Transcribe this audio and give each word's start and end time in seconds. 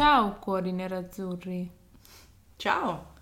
Ciao 0.00 0.36
cuori 0.40 0.72
nerazzurri. 0.72 1.70
Ciao. 2.56 3.14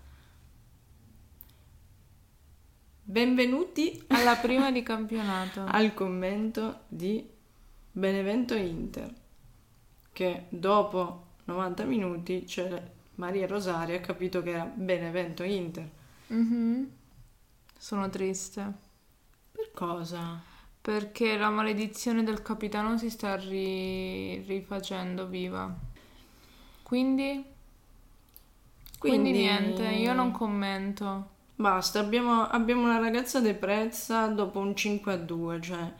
Benvenuti 3.01 4.03
Alla 4.07 4.35
prima 4.35 4.73
di 4.73 4.83
campionato. 4.83 5.63
al 5.65 5.93
commento 5.93 6.81
di 6.89 7.25
Benevento 7.93 8.55
Inter, 8.55 9.09
che 10.11 10.47
dopo 10.49 11.27
90 11.45 11.85
minuti 11.85 12.43
c'è 12.43 12.91
Maria 13.15 13.47
Rosaria 13.47 13.95
ha 13.95 14.01
capito 14.01 14.43
che 14.43 14.49
era 14.49 14.65
Benevento 14.65 15.43
Inter. 15.43 15.89
Mhm. 16.27 16.91
Sono 17.79 18.09
triste. 18.09 18.73
Per 19.49 19.71
cosa? 19.71 20.41
Perché 20.81 21.37
la 21.37 21.49
maledizione 21.49 22.21
del 22.25 22.41
capitano 22.41 22.97
si 22.97 23.09
sta 23.09 23.37
ri- 23.37 24.41
rifacendo 24.41 25.25
viva. 25.27 25.93
Quindi? 26.85 27.43
Quindi 28.99 29.31
niente, 29.31 29.87
io 29.87 30.13
non 30.13 30.29
commento. 30.29 31.29
Basta, 31.55 31.99
abbiamo, 31.99 32.47
abbiamo 32.47 32.83
una 32.83 32.99
ragazza 32.99 33.39
depressa 33.39 34.27
dopo 34.27 34.59
un 34.59 34.75
5 34.75 35.11
a 35.11 35.17
2, 35.17 35.61
cioè 35.61 35.93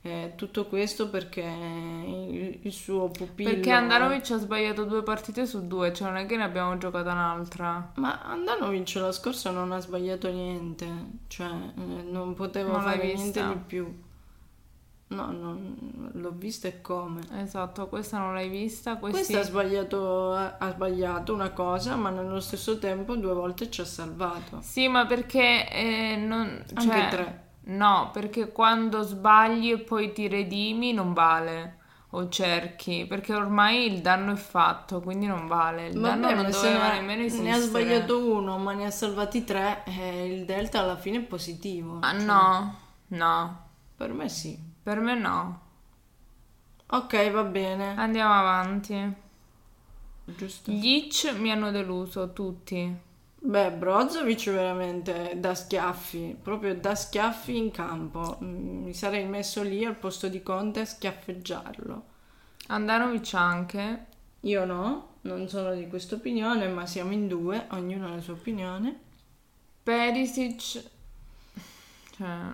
eh, 0.00 0.32
tutto 0.36 0.64
questo 0.64 1.10
perché 1.10 1.42
il, 1.42 2.58
il 2.62 2.72
suo 2.72 3.08
pupillo... 3.10 3.50
Perché 3.50 3.70
Andanovic 3.70 4.30
ha 4.30 4.38
sbagliato 4.38 4.84
due 4.84 5.02
partite 5.02 5.44
su 5.44 5.66
due, 5.66 5.92
cioè 5.92 6.08
non 6.08 6.16
è 6.16 6.24
che 6.24 6.38
ne 6.38 6.44
abbiamo 6.44 6.78
giocata 6.78 7.12
un'altra. 7.12 7.92
Ma 7.96 8.22
Andanovic 8.22 8.94
la 8.94 9.12
scorsa 9.12 9.50
non 9.50 9.72
ha 9.72 9.78
sbagliato 9.78 10.30
niente, 10.32 10.86
cioè 11.26 11.50
eh, 11.50 12.02
non 12.10 12.32
poteva 12.32 12.72
Non 12.72 12.80
fare 12.80 13.12
niente 13.12 13.46
di 13.46 13.56
più. 13.66 13.94
No, 15.10 15.32
non- 15.32 16.10
l'ho 16.14 16.30
vista 16.36 16.68
e 16.68 16.80
come. 16.80 17.20
Esatto, 17.34 17.88
questa 17.88 18.18
non 18.18 18.32
l'hai 18.34 18.48
vista, 18.48 18.96
questi... 18.96 19.18
Questa 19.32 19.40
ha 19.40 19.42
sbagliato, 19.42 20.32
ha 20.34 20.70
sbagliato 20.72 21.34
una 21.34 21.50
cosa, 21.50 21.96
ma 21.96 22.10
nello 22.10 22.38
stesso 22.38 22.78
tempo 22.78 23.16
due 23.16 23.32
volte 23.34 23.68
ci 23.70 23.80
ha 23.80 23.84
salvato. 23.84 24.60
Sì, 24.62 24.86
ma 24.88 25.06
perché 25.06 25.68
eh, 25.68 26.16
non... 26.16 26.64
Anche 26.74 26.80
cioè, 26.80 27.08
tre. 27.08 27.44
No, 27.62 28.10
perché 28.12 28.52
quando 28.52 29.02
sbagli 29.02 29.70
e 29.72 29.78
poi 29.80 30.12
ti 30.12 30.28
redimi 30.28 30.92
non 30.92 31.12
vale. 31.12 31.78
O 32.12 32.28
cerchi, 32.28 33.04
perché 33.06 33.34
ormai 33.34 33.92
il 33.92 34.00
danno 34.00 34.32
è 34.32 34.36
fatto, 34.36 35.00
quindi 35.00 35.26
non 35.26 35.46
vale. 35.46 35.88
Il 35.88 35.98
danno 36.00 36.28
Vabbè, 36.28 36.34
non 36.34 36.44
ma 36.44 36.50
se 36.52 36.72
doveva 36.72 36.88
ne 36.88 36.94
nemmeno 36.94 37.22
ne 37.22 37.26
esistere. 37.26 37.52
ha 37.52 37.58
sbagliato 37.60 38.32
uno, 38.32 38.58
ma 38.58 38.72
ne 38.74 38.86
ha 38.86 38.90
salvati 38.90 39.44
tre, 39.44 39.82
eh, 39.86 40.26
il 40.34 40.44
delta 40.44 40.80
alla 40.80 40.96
fine 40.96 41.18
è 41.18 41.22
positivo. 41.22 41.98
Ah 42.00 42.18
Cioè, 42.18 42.24
no, 42.24 42.78
no, 43.08 43.68
Per 43.96 44.12
me 44.12 44.28
sì. 44.28 44.58
Per 44.90 44.98
me 44.98 45.14
no. 45.14 45.60
Ok, 46.88 47.30
va 47.30 47.44
bene. 47.44 47.94
Andiamo 47.96 48.32
avanti. 48.34 49.14
Giusto. 50.24 50.72
Gli 50.72 50.86
Itch 50.88 51.32
mi 51.38 51.52
hanno 51.52 51.70
deluso, 51.70 52.32
tutti. 52.32 52.92
Beh, 53.42 53.70
Brozovic 53.70 54.50
veramente 54.50 55.34
da 55.36 55.54
schiaffi, 55.54 56.36
proprio 56.42 56.74
da 56.74 56.96
schiaffi 56.96 57.56
in 57.56 57.70
campo. 57.70 58.38
Mm, 58.42 58.82
Mi 58.82 58.94
sarei 58.94 59.26
messo 59.26 59.62
lì 59.62 59.84
al 59.84 59.94
posto 59.94 60.26
di 60.28 60.42
Conte 60.42 60.80
a 60.80 60.84
schiaffeggiarlo. 60.84 62.04
Andanovic 62.66 63.32
anche. 63.34 64.06
Io 64.40 64.64
no, 64.64 65.18
non 65.22 65.48
sono 65.48 65.72
di 65.72 65.86
questa 65.86 66.16
opinione, 66.16 66.66
ma 66.66 66.84
siamo 66.84 67.12
in 67.12 67.28
due, 67.28 67.68
ognuno 67.70 68.08
ha 68.08 68.14
la 68.16 68.20
sua 68.20 68.32
opinione. 68.34 68.98
Perisic... 69.84 70.82
Cioè, 72.16 72.52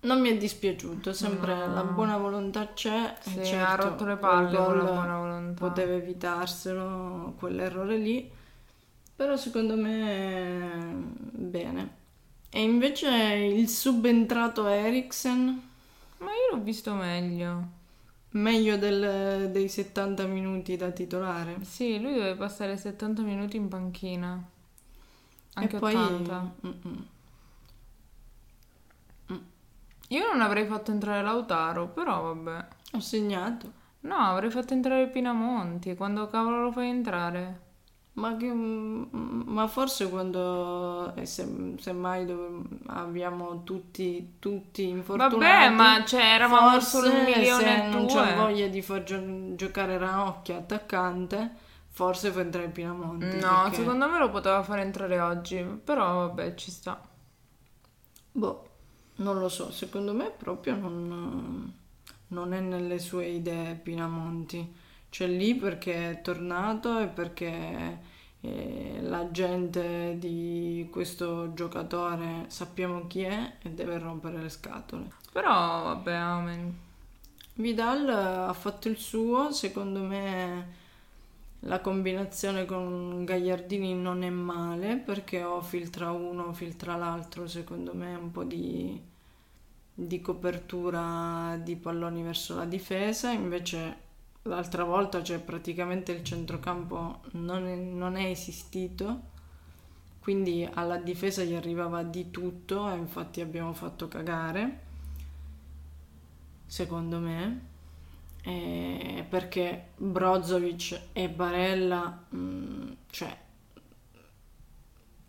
Non 0.00 0.20
mi 0.20 0.28
è 0.30 0.36
dispiaciuto, 0.36 1.12
sempre 1.12 1.54
No. 1.66 1.74
la 1.74 1.82
buona 1.84 2.16
volontà 2.18 2.72
c'è. 2.72 3.16
sì, 3.20 3.44
certo, 3.44 3.64
ha 3.86 3.88
rotto 3.88 4.04
le 4.04 4.16
palle 4.16 4.56
con 4.56 4.76
la 4.78 4.84
buona 4.84 5.18
volontà. 5.18 5.66
Poteva 5.66 5.92
evitarselo 5.94 7.34
quell'errore 7.36 7.96
lì, 7.96 8.30
però 9.16 9.36
secondo 9.36 9.74
me 9.76 10.70
bene. 11.32 11.96
E 12.50 12.62
invece 12.62 13.08
il 13.10 13.68
subentrato 13.68 14.66
Eriksen, 14.68 15.62
Ma 16.18 16.26
io 16.30 16.56
l'ho 16.56 16.62
visto 16.62 16.94
meglio. 16.94 17.76
meglio 18.30 18.76
del- 18.78 19.50
dei 19.50 19.68
70 19.68 20.24
minuti 20.26 20.76
da 20.76 20.90
titolare. 20.90 21.58
Sì, 21.62 22.00
lui 22.00 22.14
deve 22.14 22.34
passare 22.36 22.76
70 22.76 23.22
minuti 23.22 23.56
in 23.56 23.68
panchina. 23.68 24.40
Anche 25.54 25.76
e 25.76 25.78
poi 25.80 25.94
80. 25.94 26.54
Mm-mm. 26.66 27.06
Io 30.08 30.26
non 30.26 30.40
avrei 30.40 30.66
fatto 30.66 30.90
entrare 30.90 31.22
Lautaro, 31.22 31.88
però 31.88 32.32
vabbè. 32.34 32.66
ho 32.92 33.00
segnato. 33.00 33.72
No, 34.00 34.16
avrei 34.16 34.50
fatto 34.50 34.72
entrare 34.72 35.08
Pinamonti. 35.08 35.94
Quando 35.94 36.28
cavolo 36.28 36.62
lo 36.62 36.72
fai 36.72 36.88
entrare? 36.88 37.66
Ma, 38.14 38.36
che- 38.36 38.52
ma 38.52 39.66
forse 39.68 40.08
quando 40.10 41.14
eh, 41.14 41.24
se, 41.24 41.74
semmai 41.78 42.26
dove 42.26 42.62
abbiamo 42.86 43.62
tutti, 43.62 44.34
tutti 44.40 44.88
infortunati 44.88 45.36
Vabbè, 45.36 45.68
ma 45.68 46.04
cioè, 46.04 46.22
eravamo 46.34 46.70
un 46.76 47.24
milione 47.24 47.62
se 47.62 47.84
e 47.84 47.88
non 47.88 48.06
c'ho 48.06 48.34
voglia 48.34 48.66
di 48.66 48.82
far 48.82 49.04
gio- 49.04 49.54
giocare 49.54 49.98
Ranocchia 49.98 50.56
attaccante 50.56 51.54
forse 51.90 52.30
fa 52.32 52.40
entrare 52.40 52.68
Pinamonti 52.70 53.38
No, 53.38 53.60
perché- 53.62 53.76
secondo 53.76 54.08
me 54.08 54.18
lo 54.18 54.30
poteva 54.30 54.62
fare 54.64 54.82
entrare 54.82 55.20
oggi. 55.20 55.62
Però 55.84 56.26
vabbè, 56.26 56.54
ci 56.56 56.70
sta. 56.72 57.00
boh, 58.32 58.67
non 59.18 59.38
lo 59.38 59.48
so 59.48 59.70
secondo 59.70 60.12
me 60.12 60.32
proprio 60.36 60.74
non, 60.74 61.72
non 62.28 62.52
è 62.52 62.60
nelle 62.60 62.98
sue 62.98 63.26
idee 63.26 63.74
Pinamonti 63.74 64.74
c'è 65.10 65.26
lì 65.26 65.54
perché 65.54 66.10
è 66.10 66.20
tornato 66.20 66.98
e 66.98 67.06
perché 67.06 67.98
eh, 68.40 68.98
la 69.02 69.30
gente 69.30 70.16
di 70.18 70.88
questo 70.90 71.54
giocatore 71.54 72.44
sappiamo 72.48 73.06
chi 73.06 73.22
è 73.22 73.54
e 73.62 73.70
deve 73.70 73.98
rompere 73.98 74.42
le 74.42 74.48
scatole 74.48 75.10
Però 75.32 75.50
vabbè, 75.84 76.12
amen. 76.12 76.78
Vidal 77.54 78.08
ha 78.08 78.52
fatto 78.52 78.88
il 78.88 78.96
suo, 78.96 79.52
secondo 79.52 80.00
me 80.00 80.74
la 81.60 81.80
combinazione 81.80 82.64
con 82.64 83.24
Gagliardini 83.24 83.94
non 83.94 84.22
è 84.22 84.30
male 84.30 84.96
perché 84.96 85.42
o 85.42 85.60
filtra 85.60 86.10
uno 86.12 86.44
o 86.44 86.52
filtra 86.52 86.96
l'altro, 86.96 87.46
secondo 87.48 87.94
me 87.94 88.14
un 88.14 88.30
po' 88.30 88.44
di, 88.44 89.00
di 89.92 90.20
copertura 90.20 91.58
di 91.62 91.76
palloni 91.76 92.22
verso 92.22 92.54
la 92.56 92.64
difesa, 92.64 93.30
invece 93.32 94.06
l'altra 94.42 94.84
volta 94.84 95.22
cioè 95.22 95.40
praticamente 95.40 96.12
il 96.12 96.22
centrocampo 96.22 97.22
non 97.32 97.66
è, 97.66 97.74
non 97.74 98.16
è 98.16 98.26
esistito, 98.26 99.36
quindi 100.20 100.68
alla 100.72 100.98
difesa 100.98 101.42
gli 101.42 101.54
arrivava 101.54 102.02
di 102.02 102.30
tutto 102.30 102.90
e 102.90 102.96
infatti 102.96 103.40
abbiamo 103.40 103.72
fatto 103.72 104.08
cagare 104.08 104.86
secondo 106.68 107.18
me, 107.18 107.60
eh, 108.48 109.26
perché 109.28 109.88
Brozovic 109.96 111.08
e 111.12 111.28
Barella, 111.28 112.24
mm, 112.34 112.92
cioè, 113.10 113.36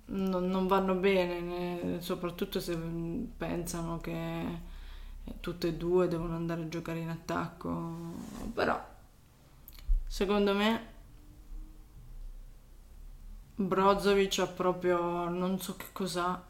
non, 0.05 0.49
non 0.49 0.67
vanno 0.67 0.95
bene, 0.95 1.39
né- 1.41 2.01
soprattutto 2.01 2.59
se 2.59 2.75
mm, 2.75 3.25
pensano 3.37 3.99
che 3.99 4.11
eh, 5.23 5.33
tutte 5.39 5.67
e 5.69 5.73
due 5.75 6.07
devono 6.07 6.35
andare 6.35 6.63
a 6.63 6.67
giocare 6.69 6.99
in 6.99 7.09
attacco, 7.09 7.71
però 8.53 8.81
secondo 10.07 10.53
me 10.53 10.97
Brozovic 13.55 14.39
ha 14.39 14.47
proprio 14.47 15.27
non 15.29 15.59
so 15.59 15.75
che 15.75 15.87
cos'ha, 15.91 16.41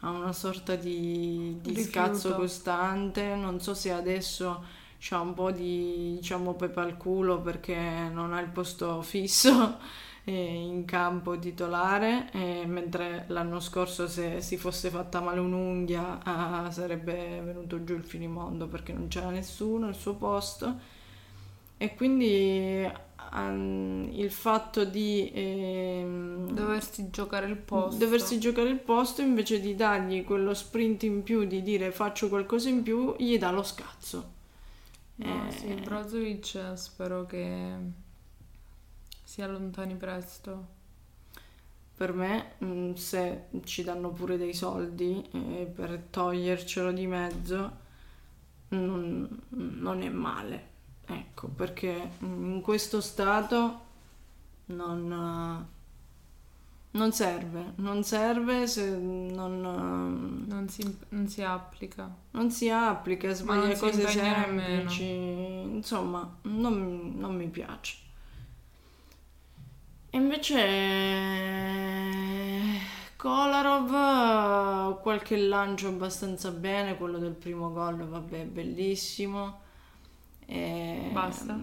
ha 0.00 0.10
una 0.10 0.32
sorta 0.32 0.74
di, 0.74 1.58
di 1.60 1.76
Rifiuto. 1.76 1.76
scazzo 1.76 2.34
costante, 2.34 3.34
non 3.34 3.60
so 3.60 3.74
se 3.74 3.92
adesso 3.92 4.64
c'ha 5.08 5.20
un 5.20 5.34
po' 5.34 5.52
di 5.52 6.14
diciamo 6.16 6.54
pepe 6.54 6.80
al 6.80 6.96
culo 6.96 7.40
perché 7.40 7.76
non 7.76 8.32
ha 8.32 8.40
il 8.40 8.48
posto 8.48 9.02
fisso 9.02 9.78
in 10.24 10.84
campo 10.84 11.38
titolare, 11.38 12.30
mentre 12.66 13.24
l'anno 13.28 13.60
scorso 13.60 14.08
se 14.08 14.40
si 14.40 14.56
fosse 14.56 14.90
fatta 14.90 15.20
male 15.20 15.38
un'unghia 15.38 16.18
ah, 16.24 16.70
sarebbe 16.72 17.40
venuto 17.44 17.84
giù 17.84 17.94
il 17.94 18.02
finimondo 18.02 18.66
perché 18.66 18.92
non 18.92 19.06
c'era 19.06 19.30
nessuno 19.30 19.86
al 19.86 19.94
suo 19.94 20.14
posto. 20.16 20.94
E 21.78 21.94
quindi 21.94 22.90
ehm, 23.34 24.08
il 24.12 24.30
fatto 24.32 24.84
di 24.84 25.30
ehm, 25.32 26.50
Doversi 26.50 27.10
giocare 27.10 27.46
il 27.46 27.58
posto. 27.58 27.98
doversi 27.98 28.40
giocare 28.40 28.70
il 28.70 28.80
posto 28.80 29.20
invece 29.20 29.60
di 29.60 29.76
dargli 29.76 30.24
quello 30.24 30.54
sprint 30.54 31.04
in 31.04 31.22
più 31.22 31.44
di 31.44 31.62
dire 31.62 31.92
faccio 31.92 32.28
qualcosa 32.28 32.70
in 32.70 32.82
più, 32.82 33.14
gli 33.18 33.38
dà 33.38 33.52
lo 33.52 33.62
scazzo. 33.62 34.35
No, 35.16 35.48
Eh, 35.48 35.50
sì, 35.50 35.74
Brozovic 35.74 36.72
spero 36.76 37.26
che 37.26 37.74
si 39.24 39.42
allontani 39.42 39.94
presto. 39.96 40.66
Per 41.96 42.12
me, 42.12 42.52
mh, 42.58 42.92
se 42.94 43.46
ci 43.64 43.82
danno 43.82 44.10
pure 44.10 44.36
dei 44.36 44.52
soldi 44.52 45.26
eh, 45.32 45.64
per 45.74 45.98
togliercelo 46.10 46.92
di 46.92 47.06
mezzo, 47.06 47.76
non, 48.68 49.42
non 49.50 50.02
è 50.02 50.08
male. 50.10 50.74
Ecco, 51.06 51.48
perché 51.48 52.10
mh, 52.18 52.26
in 52.54 52.60
questo 52.60 53.00
stato 53.00 53.80
non, 54.66 55.66
non 56.96 57.12
serve, 57.12 57.72
non 57.76 58.02
serve 58.04 58.66
se 58.66 58.96
non, 58.96 59.60
Non 60.46 60.68
si, 60.68 60.98
non 61.10 61.28
si 61.28 61.42
applica. 61.42 62.14
non 62.32 62.50
si 62.50 62.68
applica, 62.70 63.32
sbaglia 63.32 63.74
si 63.74 63.80
cose 63.80 64.00
impegna 64.02 64.46
nemmeno. 64.46 64.90
semplici, 64.90 65.04
insomma, 65.04 66.38
non, 66.42 67.12
non 67.16 67.36
mi 67.36 67.48
piace. 67.48 67.96
E 70.10 70.16
Invece 70.18 70.64
Kolarov 73.16 75.00
qualche 75.00 75.36
lancio 75.36 75.88
abbastanza 75.88 76.50
bene, 76.50 76.96
quello 76.96 77.18
del 77.18 77.32
primo 77.34 77.72
gol, 77.72 77.96
vabbè, 78.06 78.44
bellissimo. 78.44 79.60
E, 80.46 81.10
Basta? 81.12 81.58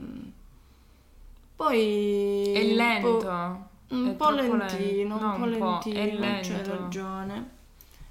Poi 1.55 2.51
È 2.53 2.63
lento. 2.73 3.17
po'- 3.17 3.71
un 3.93 4.15
po' 4.15 4.29
lentino, 4.31 4.57
lento. 4.57 5.13
un 5.13 5.19
po' 5.19 5.25
No, 5.25 5.45
un 5.45 5.57
po', 5.57 5.81
lentino, 5.83 6.19
lento. 6.19 6.75
ragione. 6.75 7.49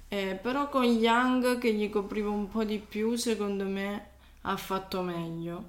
Eh, 0.07 0.39
però 0.41 0.69
con 0.69 0.83
Young 0.83 1.57
che 1.57 1.73
gli 1.73 1.89
copriva 1.89 2.29
un 2.29 2.47
po' 2.47 2.63
di 2.63 2.77
più, 2.79 3.15
secondo 3.15 3.65
me 3.65 4.09
ha 4.41 4.57
fatto 4.57 5.01
meglio. 5.01 5.63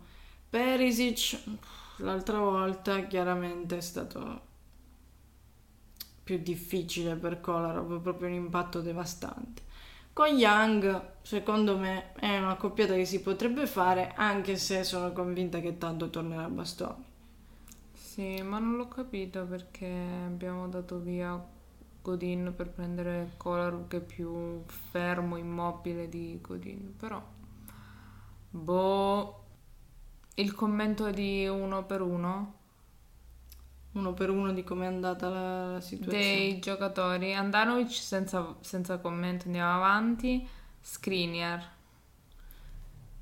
Perisic, 0.50 1.40
l'altra 1.99 2.38
volta, 2.38 3.06
chiaramente 3.06 3.78
è 3.78 3.81
stato 3.81 4.52
più 6.22 6.38
difficile 6.38 7.17
per 7.17 7.40
Kolarov, 7.40 8.00
proprio 8.00 8.28
un 8.28 8.34
impatto 8.34 8.81
devastante. 8.81 9.62
Con 10.12 10.28
Young, 10.28 11.12
secondo 11.22 11.76
me, 11.76 12.12
è 12.14 12.38
una 12.38 12.56
coppiata 12.56 12.94
che 12.94 13.05
si 13.05 13.20
potrebbe 13.20 13.67
fare, 13.67 14.12
anche 14.14 14.56
se 14.56 14.84
sono 14.84 15.12
convinta 15.12 15.60
che 15.60 15.76
tanto 15.78 16.08
tornerà 16.10 16.44
a 16.44 16.49
bastoni. 16.49 17.05
Sì, 18.14 18.40
ma 18.43 18.61
non 18.61 18.76
l'ho 18.76 18.87
capito 18.87 19.44
perché 19.44 19.87
abbiamo 20.25 20.69
dato 20.69 21.00
via 21.00 21.37
Godin 22.00 22.52
per 22.56 22.70
prendere 22.70 23.32
Kolarov 23.37 23.88
che 23.88 23.96
è 23.96 24.00
più 24.00 24.62
fermo, 24.66 25.37
immobile 25.37 26.08
di 26.08 26.38
Godin. 26.40 26.94
Però, 26.96 27.20
boh, 28.50 29.44
il 30.34 30.55
commento 30.55 31.11
di 31.11 31.46
uno 31.49 31.84
per 31.84 32.02
uno 32.02 32.55
Uno 33.93 34.12
per 34.12 34.28
uno 34.31 34.52
di 34.52 34.64
come 34.64 34.84
è 34.84 34.88
andata 34.88 35.28
la, 35.28 35.72
la 35.72 35.81
situazione. 35.81 36.19
dei 36.19 36.58
giocatori. 36.60 37.34
Andanovic 37.34 37.93
senza, 37.93 38.56
senza 38.60 38.99
commento, 38.99 39.46
andiamo 39.46 39.75
avanti. 39.75 40.46
Skriniar. 40.81 41.72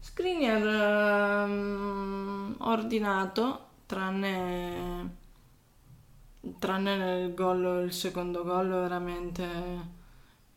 Skriniar 0.01 0.63
ehm, 1.47 2.57
ordinato, 2.61 3.69
tranne, 3.93 5.17
tranne 6.59 6.97
nel 6.97 7.35
gol, 7.35 7.85
il 7.85 7.93
secondo 7.93 8.43
gol 8.43 8.69
veramente 8.69 9.47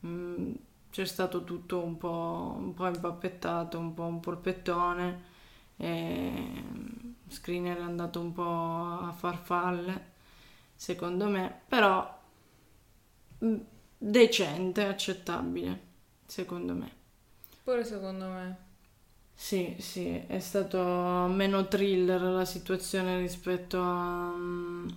mm, 0.05 0.53
c'è 0.89 1.05
stato 1.05 1.43
tutto 1.43 1.83
un 1.83 1.97
po', 1.97 2.55
un 2.57 2.73
po' 2.73 2.87
impappettato, 2.87 3.77
un 3.77 3.93
po' 3.93 4.03
un 4.03 4.21
polpettone. 4.21 5.33
E 5.75 6.63
Skriniar 7.27 7.77
è 7.79 7.81
andato 7.81 8.21
un 8.21 8.31
po' 8.31 8.99
a 9.01 9.11
farfalle, 9.11 10.13
secondo 10.73 11.27
me, 11.27 11.61
però 11.67 12.17
mm, 13.43 13.57
decente, 13.97 14.85
accettabile, 14.85 15.81
secondo 16.25 16.73
me. 16.73 16.89
Pure 17.65 17.83
secondo 17.83 18.27
me. 18.29 18.64
Sì, 19.37 19.75
sì, 19.79 20.07
è 20.27 20.39
stato 20.39 20.79
meno 21.29 21.67
thriller 21.67 22.21
la 22.21 22.45
situazione 22.45 23.19
rispetto 23.19 23.79
a- 23.81 24.33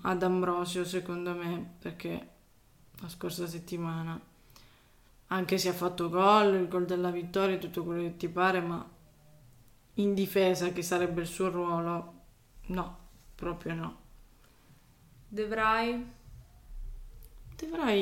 ad 0.02 0.22
Ambrosio, 0.22 0.84
secondo 0.84 1.34
me, 1.34 1.74
perché 1.80 2.28
la 3.00 3.08
scorsa 3.08 3.46
settimana, 3.46 4.18
anche 5.28 5.58
se 5.58 5.68
ha 5.68 5.72
fatto 5.72 6.08
gol, 6.08 6.54
il 6.54 6.68
gol 6.68 6.84
della 6.84 7.10
vittoria, 7.10 7.56
tutto 7.58 7.84
quello 7.84 8.02
che 8.02 8.16
ti 8.16 8.28
pare, 8.28 8.60
ma 8.60 8.84
in 9.94 10.14
difesa, 10.14 10.72
che 10.72 10.82
sarebbe 10.82 11.20
il 11.22 11.26
suo 11.26 11.50
ruolo, 11.50 12.12
no, 12.66 12.98
proprio 13.34 13.74
no. 13.74 13.96
De 15.30 15.44
Vrij. 15.46 16.04
Dovrai 17.58 17.98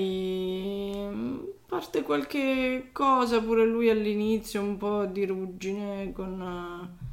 parte 1.66 2.02
qualche 2.02 2.90
cosa 2.92 3.42
pure 3.42 3.64
lui 3.64 3.90
all'inizio, 3.90 4.62
un 4.62 4.76
po' 4.76 5.04
di 5.06 5.26
ruggine 5.26 6.12
con 6.12 6.40
eh, 6.40 7.04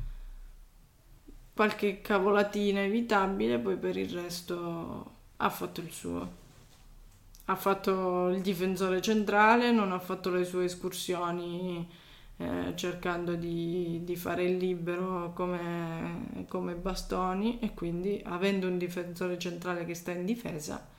qualche 1.54 2.02
cavolatina 2.02 2.82
evitabile, 2.82 3.60
poi 3.60 3.78
per 3.78 3.98
il 3.98 4.10
resto 4.10 5.12
ha 5.38 5.50
fatto 5.50 5.82
il 5.82 5.92
suo. 5.92 6.42
Ha 7.46 7.56
fatto 7.56 8.30
il 8.30 8.42
difensore 8.42 9.02
centrale, 9.02 9.72
non 9.72 9.92
ha 9.92 10.00
fatto 10.00 10.30
le 10.30 10.46
sue 10.46 10.66
escursioni 10.66 11.86
eh, 12.38 12.74
cercando 12.76 13.36
di, 13.36 14.02
di 14.04 14.16
fare 14.16 14.46
il 14.46 14.58
libero 14.58 15.34
come, 15.34 16.46
come 16.48 16.76
bastoni 16.76 17.60
e 17.60 17.74
quindi 17.74 18.22
avendo 18.26 18.68
un 18.68 18.78
difensore 18.78 19.38
centrale 19.38 19.86
che 19.86 19.94
sta 19.94 20.12
in 20.12 20.26
difesa 20.26 20.92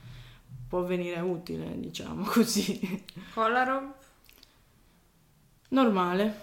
può 0.75 0.83
venire 0.83 1.21
utile, 1.21 1.79
diciamo 1.79 2.25
così. 2.27 3.05
Kolarov. 3.33 3.93
Normale, 5.69 6.39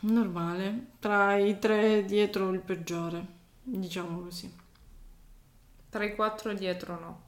normale. 0.00 0.88
Tra 0.98 1.38
i 1.38 1.58
tre 1.58 2.04
dietro 2.04 2.52
il 2.52 2.60
peggiore, 2.60 3.26
diciamo 3.62 4.20
così. 4.20 4.54
Tra 5.88 6.04
i 6.04 6.14
quattro 6.14 6.52
dietro 6.52 7.00
no. 7.00 7.22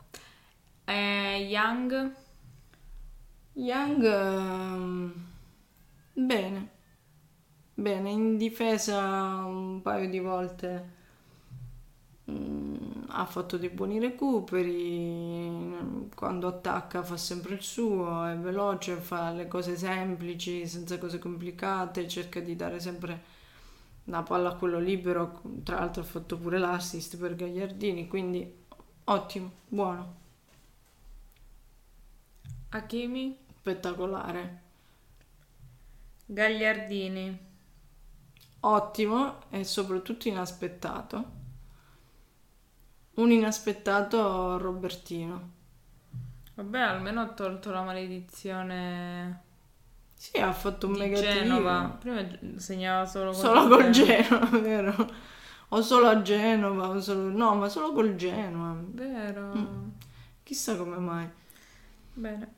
Eh, 0.84 1.46
Young. 1.48 2.14
Young, 3.54 4.04
ehm, 4.04 5.26
bene, 6.12 6.68
bene, 7.72 8.10
in 8.10 8.36
difesa 8.36 8.98
un 9.46 9.80
paio 9.80 10.08
di 10.08 10.18
volte 10.18 10.90
mm, 12.30 12.91
ha 13.14 13.26
fatto 13.26 13.58
dei 13.58 13.68
buoni 13.68 13.98
recuperi, 13.98 16.08
quando 16.14 16.48
attacca 16.48 17.02
fa 17.02 17.16
sempre 17.16 17.54
il 17.54 17.62
suo, 17.62 18.24
è 18.26 18.36
veloce, 18.36 18.96
fa 18.96 19.30
le 19.32 19.48
cose 19.48 19.76
semplici, 19.76 20.66
senza 20.66 20.98
cose 20.98 21.18
complicate, 21.18 22.08
cerca 22.08 22.40
di 22.40 22.56
dare 22.56 22.80
sempre 22.80 23.30
la 24.04 24.22
palla 24.22 24.50
a 24.50 24.54
quello 24.56 24.78
libero, 24.78 25.42
tra 25.62 25.78
l'altro 25.78 26.02
ha 26.02 26.06
fatto 26.06 26.38
pure 26.38 26.58
l'assist 26.58 27.16
per 27.18 27.34
Gagliardini, 27.36 28.08
quindi 28.08 28.50
ottimo, 29.04 29.50
buono, 29.68 30.14
Hakimi. 32.70 33.36
spettacolare. 33.58 34.60
Gagliardini. 36.26 37.38
ottimo 38.60 39.40
e 39.50 39.64
soprattutto 39.64 40.28
inaspettato. 40.28 41.40
Un 43.14 43.30
inaspettato 43.30 44.58
Robertino. 44.58 45.50
Vabbè, 46.54 46.80
almeno 46.80 47.20
ha 47.20 47.28
tolto 47.28 47.70
la 47.70 47.82
maledizione 47.82 49.42
Sì, 50.14 50.38
ha 50.38 50.52
fatto 50.52 50.86
un 50.86 50.92
mega 50.92 51.20
Genova. 51.20 51.96
Prima 51.98 52.26
segnava 52.56 53.06
solo 53.06 53.32
Solo 53.32 53.68
col 53.68 53.90
Genova, 53.90 54.46
vero? 54.60 55.10
O 55.68 55.80
solo 55.80 56.08
a 56.08 56.20
Genova, 56.20 57.00
solo... 57.00 57.30
no, 57.30 57.54
ma 57.54 57.68
solo 57.68 57.92
col 57.92 58.14
Genova. 58.14 58.78
Vero. 58.84 59.56
Mm. 59.56 59.88
Chissà 60.42 60.76
come 60.76 60.98
mai. 60.98 61.28
Bene. 62.12 62.54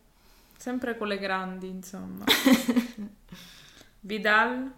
Sempre 0.57 0.97
con 0.97 1.09
le 1.09 1.19
grandi, 1.19 1.69
insomma. 1.69 2.25
Vidal. 4.01 4.73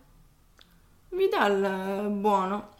Vidal 1.09 1.63
è 1.63 2.09
buono, 2.09 2.76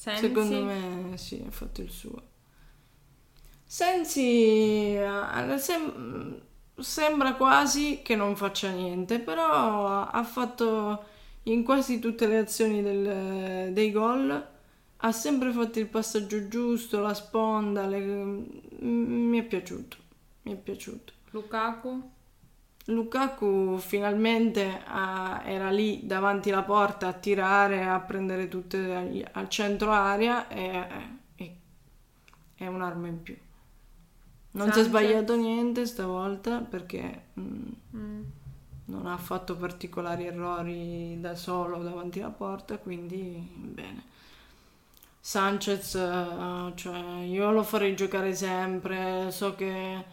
Sensi. 0.00 0.26
secondo 0.26 0.62
me 0.64 1.16
sì, 1.16 1.42
ha 1.44 1.50
fatto 1.50 1.80
il 1.82 1.90
suo. 1.90 2.22
Sensi 3.64 4.94
eh, 4.94 5.58
sem- 5.58 6.40
sembra 6.78 7.34
quasi 7.34 8.00
che 8.02 8.14
non 8.16 8.36
faccia 8.36 8.70
niente, 8.70 9.18
però 9.20 10.04
ha 10.06 10.22
fatto 10.24 11.04
in 11.44 11.64
quasi 11.64 11.98
tutte 11.98 12.26
le 12.26 12.38
azioni 12.38 12.82
del- 12.82 13.72
dei 13.72 13.90
gol, 13.90 14.46
ha 15.00 15.12
sempre 15.12 15.52
fatto 15.52 15.78
il 15.80 15.86
passaggio 15.88 16.48
giusto, 16.48 17.00
la 17.00 17.14
sponda, 17.14 17.86
le- 17.86 17.98
mi 18.80 19.38
è 19.38 19.44
piaciuto, 19.44 19.96
mi 20.42 20.52
è 20.52 20.56
piaciuto. 20.56 21.12
Lukaku. 21.30 22.10
Lukaku 22.88 23.76
finalmente 23.78 24.82
ah, 24.86 25.42
era 25.44 25.70
lì 25.70 26.06
davanti 26.06 26.50
alla 26.50 26.62
porta 26.62 27.08
a 27.08 27.12
tirare, 27.12 27.84
a 27.86 28.00
prendere 28.00 28.48
tutte 28.48 29.28
al 29.32 29.48
centro 29.48 29.90
aria 29.92 30.48
e, 30.48 30.86
e- 31.36 31.56
è 32.54 32.66
un'arma 32.66 33.06
in 33.08 33.22
più. 33.22 33.36
Non 34.52 34.72
si 34.72 34.80
è 34.80 34.82
sbagliato 34.84 35.36
niente 35.36 35.86
stavolta 35.86 36.60
perché 36.60 37.26
mm, 37.38 37.66
Mm. 37.94 38.22
non 38.86 39.06
ha 39.06 39.16
fatto 39.18 39.56
particolari 39.56 40.26
errori 40.26 41.18
da 41.20 41.34
solo 41.34 41.82
davanti 41.82 42.20
alla 42.20 42.30
porta, 42.32 42.78
quindi 42.78 43.46
bene. 43.54 44.04
Sanchez, 45.20 45.94
eh, 45.94 46.72
cioè, 46.74 47.20
io 47.24 47.50
lo 47.50 47.62
farei 47.62 47.94
giocare 47.94 48.34
sempre, 48.34 49.30
so 49.30 49.54
che 49.54 50.04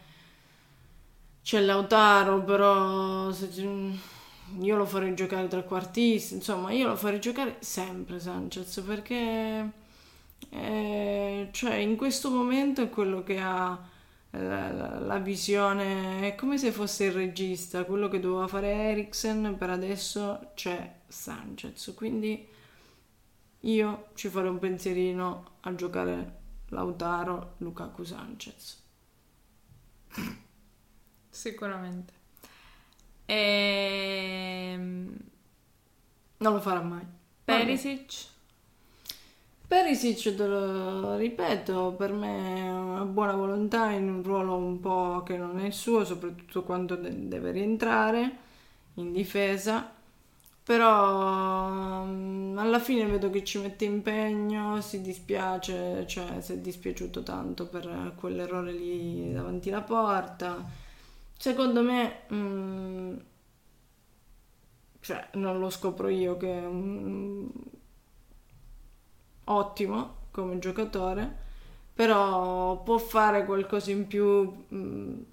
c'è 1.46 1.62
Lautaro, 1.62 2.42
però 2.44 3.30
io 3.30 4.76
lo 4.76 4.86
farei 4.88 5.14
giocare 5.14 5.48
trequartista, 5.48 6.34
insomma, 6.34 6.72
io 6.72 6.88
lo 6.88 6.96
farei 6.96 7.20
giocare 7.22 7.58
sempre 7.60 8.20
Sanchez 8.20 8.80
perché 8.80 9.72
eh, 10.50 11.50
cioè, 11.52 11.76
in 11.76 11.98
questo 11.98 12.32
momento 12.32 12.82
è 12.82 12.90
quello 12.90 13.22
che 13.22 13.40
ha 13.40 13.80
la, 14.32 14.72
la, 14.72 15.00
la, 15.00 15.18
visione, 15.20 16.28
è 16.28 16.34
come 16.34 16.58
se 16.58 16.72
fosse 16.72 17.06
il 17.06 17.12
regista, 17.12 17.86
quello 17.86 18.08
che 18.08 18.20
doveva 18.20 18.48
fare 18.48 18.72
Eriksen, 18.72 19.56
per 19.56 19.70
adesso 19.70 20.50
c'è 20.56 20.96
Sanchez, 21.08 21.94
quindi 21.96 22.44
io 23.60 24.08
ci 24.16 24.30
farei 24.30 24.50
un 24.50 24.58
pensierino 24.58 25.58
a 25.62 25.76
giocare 25.76 26.38
Lautaro 26.70 27.54
Lukaku 27.58 28.04
Sanchez. 28.04 28.82
Sicuramente. 31.36 32.14
Ehm... 33.26 35.18
Non 36.38 36.54
lo 36.54 36.62
farà 36.62 36.82
mai. 36.82 37.06
Perisic? 37.44 38.28
Perisic, 39.68 40.36
te 40.36 40.48
lo 40.48 41.16
ripeto, 41.16 41.96
per 41.98 42.14
me 42.14 42.58
è 42.58 42.72
una 42.72 43.04
buona 43.04 43.34
volontà 43.34 43.90
in 43.92 44.10
un 44.10 44.24
ruolo 44.24 44.56
un 44.56 44.80
po' 44.80 45.24
che 45.24 45.38
non 45.38 45.60
è 45.60 45.66
il 45.66 45.74
suo, 45.74 46.06
soprattutto 46.06 46.64
quando 46.64 46.96
deve 46.96 47.52
rientrare 47.52 48.38
in 48.96 49.12
difesa 49.12 49.92
però 50.66 52.02
um, 52.02 52.56
alla 52.58 52.80
fine 52.80 53.06
vedo 53.06 53.30
che 53.30 53.44
ci 53.44 53.60
mette 53.60 53.86
impegno, 53.86 54.82
si 54.82 55.00
dispiace, 55.00 56.08
cioè 56.08 56.42
si 56.42 56.54
è 56.54 56.58
dispiaciuto 56.58 57.22
tanto 57.22 57.68
per 57.68 58.14
quell'errore 58.16 58.72
lì 58.72 59.32
davanti 59.32 59.70
alla 59.70 59.84
porta. 59.84 60.84
Secondo 61.38 61.82
me, 61.82 62.22
um, 62.30 63.24
cioè 65.00 65.30
non 65.34 65.60
lo 65.60 65.70
scopro 65.70 66.08
io 66.08 66.38
che 66.38 66.52
è 66.52 66.66
un, 66.66 67.50
ottimo 69.46 70.24
come 70.32 70.60
giocatore, 70.60 71.44
però 71.94 72.82
può 72.84 72.98
fare 72.98 73.46
qualcosa 73.46 73.92
in 73.92 74.08
più. 74.08 74.66
Um, 74.70 75.26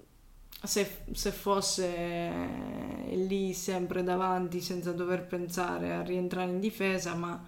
se, 0.63 1.03
se, 1.11 1.31
fosse 1.31 2.31
lì 3.09 3.51
sempre 3.53 4.01
davanti 4.01 4.61
senza 4.61 4.93
dover 4.93 5.25
pensare 5.25 5.93
a 5.93 6.01
rientrare 6.01 6.51
in 6.51 6.61
difesa, 6.61 7.15
ma 7.15 7.43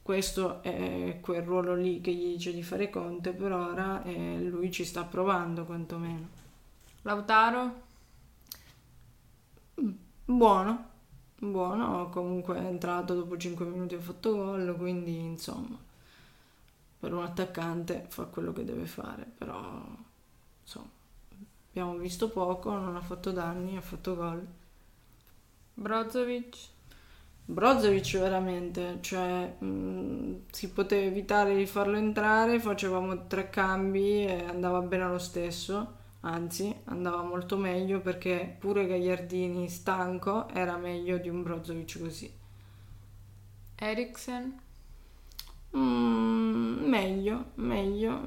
questo 0.00 0.62
è 0.62 1.18
quel 1.20 1.42
ruolo 1.42 1.74
lì 1.74 2.00
che 2.00 2.12
gli 2.12 2.32
dice 2.32 2.52
di 2.52 2.62
fare 2.62 2.90
Conte 2.90 3.32
per 3.32 3.52
ora 3.52 4.02
e 4.04 4.40
lui 4.40 4.70
ci 4.70 4.84
sta 4.84 5.04
provando 5.04 5.64
quantomeno. 5.64 6.28
Lautaro? 7.02 7.90
Mm, 9.80 9.90
buono, 10.24 10.88
buono, 11.38 12.08
comunque 12.10 12.56
è 12.56 12.64
entrato 12.64 13.14
dopo 13.14 13.36
5 13.36 13.64
minuti 13.66 13.94
ha 13.94 14.00
fatto 14.00 14.34
gol, 14.34 14.76
quindi 14.76 15.18
insomma 15.18 15.78
per 16.98 17.12
un 17.12 17.24
attaccante 17.24 18.06
fa 18.08 18.24
quello 18.24 18.52
che 18.52 18.64
deve 18.64 18.86
fare, 18.86 19.24
però 19.24 19.82
insomma 20.62 21.00
Abbiamo 21.74 21.96
visto 21.96 22.28
poco, 22.28 22.70
non 22.70 22.96
ha 22.96 23.00
fatto 23.00 23.30
danni, 23.30 23.78
ha 23.78 23.80
fatto 23.80 24.14
gol. 24.14 24.46
Brozovic? 25.72 26.56
Brozovic 27.46 28.18
veramente, 28.18 28.98
cioè 29.00 29.56
mh, 29.58 29.64
mm, 29.64 30.34
si 30.50 30.70
poteva 30.70 31.06
evitare 31.06 31.56
di 31.56 31.64
farlo 31.64 31.96
entrare, 31.96 32.60
facevamo 32.60 33.26
tre 33.26 33.48
cambi 33.48 34.22
e 34.26 34.44
andava 34.44 34.82
bene 34.82 35.08
lo 35.08 35.18
stesso, 35.18 35.96
anzi 36.22 36.74
andava 36.84 37.22
molto 37.22 37.56
meglio 37.56 38.00
perché 38.00 38.56
pure 38.58 38.86
Gagliardini 38.86 39.68
stanco 39.68 40.48
era 40.48 40.76
meglio 40.76 41.18
di 41.18 41.28
un 41.28 41.42
Brozovic 41.42 42.00
così. 42.00 42.32
Eriksen? 43.76 44.60
Mm, 45.76 46.84
meglio, 46.88 47.52
meglio. 47.54 48.20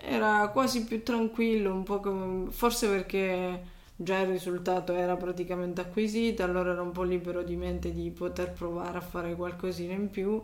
Era 0.00 0.48
quasi 0.48 0.84
più 0.84 1.02
tranquillo, 1.02 1.72
un 1.72 1.82
po' 1.82 2.00
come, 2.00 2.50
forse 2.50 2.88
perché 2.88 3.62
già 3.96 4.20
il 4.20 4.28
risultato 4.28 4.92
era 4.94 5.16
praticamente 5.16 5.80
acquisito, 5.80 6.42
allora 6.42 6.72
era 6.72 6.82
un 6.82 6.92
po' 6.92 7.02
libero 7.02 7.42
di 7.42 7.56
mente 7.56 7.92
di 7.92 8.10
poter 8.10 8.52
provare 8.52 8.98
a 8.98 9.00
fare 9.00 9.34
qualcosina 9.34 9.92
in 9.94 10.10
più, 10.10 10.42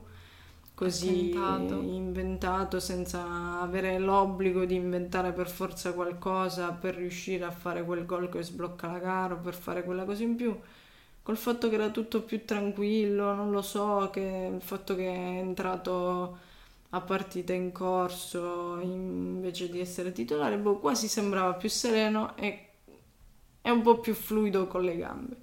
così 0.80 1.30
inventato, 1.30 1.74
inventato 1.82 2.80
senza 2.80 3.60
avere 3.60 3.98
l'obbligo 3.98 4.64
di 4.64 4.76
inventare 4.76 5.32
per 5.32 5.50
forza 5.50 5.92
qualcosa 5.92 6.72
per 6.72 6.94
riuscire 6.94 7.44
a 7.44 7.50
fare 7.50 7.84
quel 7.84 8.06
gol 8.06 8.30
che 8.30 8.42
sblocca 8.42 8.86
la 8.90 8.98
gara 8.98 9.34
o 9.34 9.38
per 9.38 9.54
fare 9.54 9.84
quella 9.84 10.04
cosa 10.04 10.22
in 10.22 10.36
più 10.36 10.58
col 11.22 11.36
fatto 11.36 11.68
che 11.68 11.74
era 11.74 11.90
tutto 11.90 12.22
più 12.22 12.44
tranquillo, 12.44 13.34
non 13.34 13.50
lo 13.50 13.62
so, 13.62 14.08
che 14.10 14.50
il 14.54 14.62
fatto 14.62 14.96
che 14.96 15.06
è 15.06 15.38
entrato 15.38 16.38
a 16.90 17.00
partita 17.02 17.52
in 17.52 17.72
corso 17.72 18.78
invece 18.80 19.68
di 19.68 19.80
essere 19.80 20.12
titolare, 20.12 20.56
boh, 20.58 20.78
quasi 20.78 21.08
sembrava 21.08 21.54
più 21.54 21.68
sereno 21.68 22.36
e 22.36 22.68
è 23.60 23.70
un 23.70 23.82
po' 23.82 24.00
più 24.00 24.14
fluido 24.14 24.66
con 24.66 24.82
le 24.82 24.96
gambe. 24.96 25.36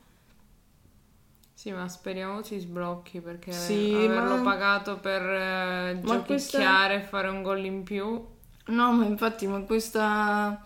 Sì, 1.57 1.71
ma 1.71 1.87
speriamo 1.87 2.43
si 2.43 2.59
sblocchi 2.59 3.19
perché 3.19 3.51
sì, 3.51 3.91
averlo 3.91 4.35
ma... 4.35 4.43
pagato 4.43 4.99
per 4.99 5.23
eh, 5.23 5.99
giochicchiare 6.03 6.23
questa... 6.23 6.91
e 6.93 6.99
fare 7.01 7.29
un 7.29 7.41
gol 7.41 7.65
in 7.65 7.81
più. 7.81 8.23
No, 8.67 8.91
ma 8.93 9.05
infatti, 9.05 9.47
ma 9.47 9.59
questa 9.61 10.63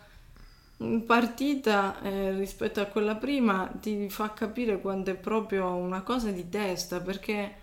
partita 1.06 2.02
eh, 2.02 2.32
rispetto 2.32 2.82
a 2.82 2.88
quella 2.88 3.16
prima 3.16 3.72
ti 3.80 4.10
fa 4.10 4.34
capire 4.34 4.82
quanto 4.82 5.12
è 5.12 5.16
proprio 5.16 5.74
una 5.76 6.02
cosa 6.02 6.30
di 6.30 6.50
testa 6.50 7.00
perché 7.00 7.56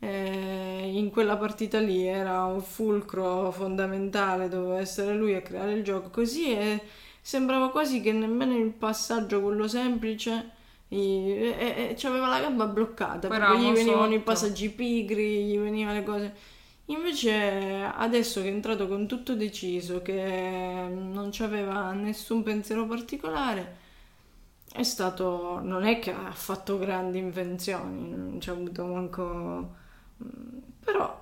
eh, 0.00 0.90
in 0.92 1.10
quella 1.10 1.36
partita 1.36 1.78
lì 1.78 2.04
era 2.04 2.42
un 2.46 2.62
fulcro 2.62 3.52
fondamentale 3.52 4.48
doveva 4.48 4.80
essere 4.80 5.14
lui 5.14 5.36
a 5.36 5.42
creare 5.42 5.74
il 5.74 5.84
gioco 5.84 6.10
così 6.10 6.50
e 6.50 6.82
sembrava 7.20 7.70
quasi 7.70 8.00
che 8.00 8.10
nemmeno 8.10 8.56
il 8.56 8.70
passaggio 8.70 9.40
quello 9.40 9.68
semplice 9.68 10.60
e, 10.98 11.56
e, 11.58 11.96
e 11.98 12.06
aveva 12.06 12.28
la 12.28 12.40
gamba 12.40 12.66
bloccata 12.66 13.28
Però 13.28 13.46
perché 13.46 13.62
gli 13.62 13.72
venivano 13.72 14.04
sotto. 14.04 14.14
i 14.14 14.20
passaggi 14.20 14.70
pigri 14.70 15.44
gli 15.44 15.58
venivano 15.58 15.98
le 15.98 16.04
cose 16.04 16.34
Invece 16.86 17.84
adesso 17.94 18.42
che 18.42 18.48
è 18.48 18.50
entrato 18.50 18.88
con 18.88 19.06
tutto 19.06 19.34
deciso, 19.34 20.02
che 20.02 20.86
non 20.90 21.28
c'aveva 21.30 21.92
nessun 21.92 22.42
pensiero 22.42 22.86
particolare, 22.86 23.76
è 24.72 24.82
stato, 24.82 25.60
non 25.62 25.84
è 25.84 25.98
che 26.00 26.12
ha 26.12 26.32
fatto 26.32 26.78
grandi 26.78 27.18
invenzioni, 27.18 28.10
non 28.10 28.40
ci 28.40 28.50
ha 28.50 28.52
avuto 28.52 28.84
manco, 28.84 29.74
mm, 30.22 30.58
però 30.84 31.20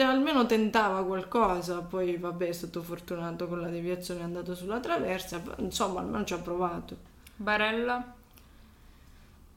almeno 0.00 0.44
tentava 0.46 1.04
qualcosa, 1.04 1.80
poi 1.82 2.16
vabbè 2.16 2.48
è 2.48 2.52
stato 2.52 2.82
fortunato 2.82 3.46
con 3.48 3.60
la 3.60 3.68
deviazione 3.68 4.20
è 4.20 4.24
andato 4.24 4.54
sulla 4.54 4.80
traversa, 4.80 5.42
insomma 5.58 6.00
almeno 6.00 6.24
ci 6.24 6.34
ha 6.34 6.38
provato. 6.38 6.96
Barella? 7.36 8.14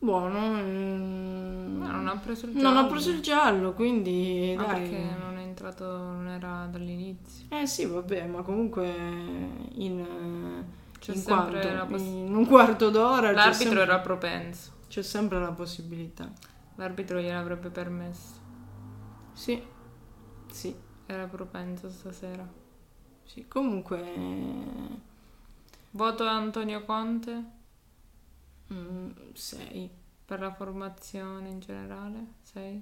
Buono. 0.04 0.38
Mm, 0.38 1.78
no, 1.78 1.92
non 1.92 2.08
ha 2.10 2.18
preso 2.18 2.46
il 2.46 2.52
giallo. 2.52 2.70
Non 2.70 2.78
ha 2.78 2.88
preso 2.88 3.10
il 3.10 3.22
giallo, 3.22 3.72
quindi 3.72 4.54
ma 4.58 4.66
dai. 4.66 4.82
perché 4.82 5.16
non 5.18 5.38
è 5.38 5.42
entrato, 5.42 5.86
non 5.86 6.28
era 6.28 6.68
dall'inizio. 6.70 7.46
Eh 7.48 7.66
sì, 7.66 7.86
vabbè, 7.86 8.26
ma 8.26 8.42
comunque 8.42 8.86
in, 9.76 10.06
c'è 11.00 11.14
in, 11.14 11.24
quanto, 11.24 11.86
poss- 11.88 12.02
in 12.02 12.36
un 12.36 12.46
quarto 12.46 12.90
d'ora 12.90 13.32
l'arbitro 13.32 13.54
sempre, 13.54 13.82
era 13.82 14.00
propenso. 14.00 14.72
C'è 14.90 15.02
sempre 15.02 15.40
la 15.40 15.54
possibilità. 15.54 16.30
L'arbitro 16.76 17.22
gliel'avrebbe 17.22 17.70
permesso. 17.70 18.42
Sì. 19.32 19.62
Sì. 20.52 20.76
Era 21.06 21.28
propenso 21.28 21.90
stasera. 21.90 22.46
Sì, 23.24 23.48
comunque 23.48 24.04
Voto 25.92 26.28
Antonio 26.28 26.84
Conte? 26.84 27.62
6. 28.68 28.76
Mm, 28.76 29.86
per 30.26 30.40
la 30.40 30.54
formazione 30.54 31.50
in 31.50 31.60
generale? 31.60 32.26
6? 32.44 32.82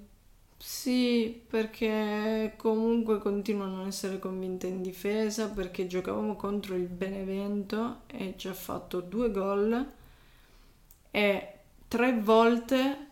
Sì, 0.58 1.44
perché 1.48 2.54
comunque 2.56 3.18
continuo 3.18 3.64
a 3.64 3.68
non 3.68 3.88
essere 3.88 4.20
convinta 4.20 4.68
in 4.68 4.84
difesa 4.84 5.50
perché 5.50 5.88
giocavamo 5.88 6.36
contro 6.36 6.76
il 6.76 6.88
Benevento 6.88 8.02
e 8.06 8.36
ci 8.38 8.48
ha 8.48 8.54
fatto 8.54 9.02
due 9.02 9.32
gol 9.32 9.92
e 11.10 11.54
tre 11.88 12.20
volte 12.20 13.08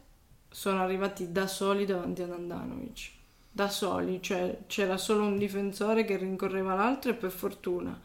sono 0.49 0.81
arrivati 0.81 1.31
da 1.31 1.47
soli 1.47 1.85
davanti 1.85 2.21
ad 2.21 2.31
Andanovic. 2.31 3.11
Da 3.51 3.67
soli, 3.69 4.21
cioè 4.21 4.59
c'era 4.67 4.97
solo 4.97 5.25
un 5.25 5.37
difensore 5.37 6.05
che 6.05 6.17
rincorreva 6.17 6.75
l'altro 6.75 7.11
e 7.11 7.15
per 7.15 7.31
fortuna 7.31 7.99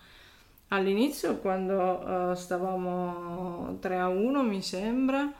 all'inizio 0.74 1.38
quando 1.38 2.30
uh, 2.30 2.34
stavamo 2.34 3.78
3 3.80 3.98
a 3.98 4.08
1 4.08 4.42
mi 4.42 4.62
sembra 4.62 5.32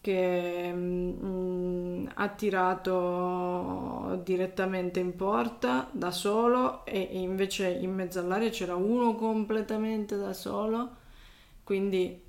che 0.00 0.72
mm, 0.72 2.06
ha 2.14 2.28
tirato 2.28 4.20
direttamente 4.22 5.00
in 5.00 5.16
porta 5.16 5.88
da 5.90 6.12
solo 6.12 6.84
e 6.86 7.00
invece 7.00 7.68
in 7.68 7.92
mezzo 7.92 8.20
all'area 8.20 8.50
c'era 8.50 8.76
uno 8.76 9.16
completamente 9.16 10.16
da 10.16 10.32
solo, 10.32 10.96
quindi 11.64 12.22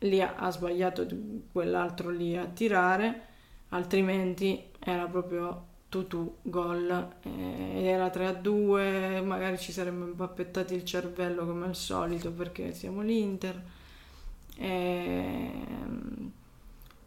lì 0.00 0.20
ha, 0.20 0.34
ha 0.36 0.50
sbagliato 0.50 1.06
quell'altro 1.50 2.10
lì 2.10 2.36
a 2.36 2.44
tirare, 2.44 3.26
altrimenti 3.70 4.70
era 4.78 5.06
proprio 5.06 5.68
tutù 5.92 6.38
gol. 6.40 7.16
Eh, 7.22 7.82
era 7.84 8.08
3 8.08 8.26
a 8.26 8.32
2 8.32 9.20
magari 9.20 9.58
ci 9.58 9.72
saremmo 9.72 10.06
impappettati 10.06 10.72
il 10.72 10.86
cervello 10.86 11.44
come 11.44 11.66
al 11.66 11.76
solito 11.76 12.32
perché 12.32 12.72
siamo 12.72 13.02
l'Inter. 13.02 13.62
Eh, 14.56 15.50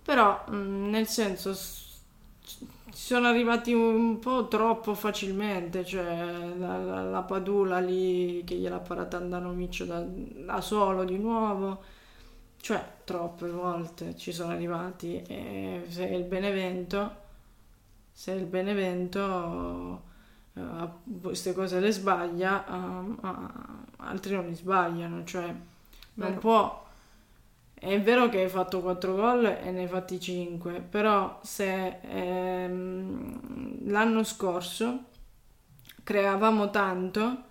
però 0.04 0.46
mm, 0.52 0.90
nel 0.90 1.08
senso 1.08 1.56
ci 1.56 2.68
sono 2.92 3.28
arrivati 3.28 3.74
un 3.74 4.20
po' 4.20 4.48
troppo 4.48 4.94
facilmente 4.94 5.84
cioè 5.84 6.54
la, 6.58 6.78
la, 6.78 7.02
la 7.02 7.22
Padula 7.24 7.80
lì 7.80 8.44
che 8.46 8.56
gliel'ha 8.56 8.80
parata 8.80 9.18
Andanovic 9.18 9.84
da, 9.84 10.06
da 10.06 10.62
solo 10.62 11.04
di 11.06 11.18
nuovo. 11.18 11.82
Cioè 12.62 12.84
troppe 13.04 13.50
volte 13.50 14.16
ci 14.16 14.32
sono 14.32 14.52
arrivati 14.52 15.22
e 15.28 15.86
se 15.90 16.04
il 16.06 16.24
Benevento 16.26 17.24
se 18.18 18.32
il 18.32 18.46
Benevento 18.46 20.02
uh, 20.54 21.20
queste 21.22 21.52
cose 21.52 21.82
le 21.82 21.92
sbaglia, 21.92 22.64
uh, 22.66 23.28
uh, 23.28 23.50
altri 23.98 24.36
non 24.36 24.48
li 24.48 24.56
sbagliano, 24.56 25.26
cioè 25.26 25.48
non 26.14 26.30
Vero. 26.30 26.40
può... 26.40 26.84
È 27.74 28.02
vero 28.02 28.30
che 28.30 28.40
hai 28.40 28.48
fatto 28.50 28.80
4 28.80 29.16
gol 29.16 29.46
e 29.46 29.70
ne 29.70 29.82
hai 29.82 29.88
fatti 29.88 30.18
5, 30.18 30.80
però 30.80 31.40
se 31.44 32.00
ehm, 32.02 33.90
l'anno 33.92 34.24
scorso 34.24 35.08
creavamo 36.02 36.70
tanto, 36.72 37.44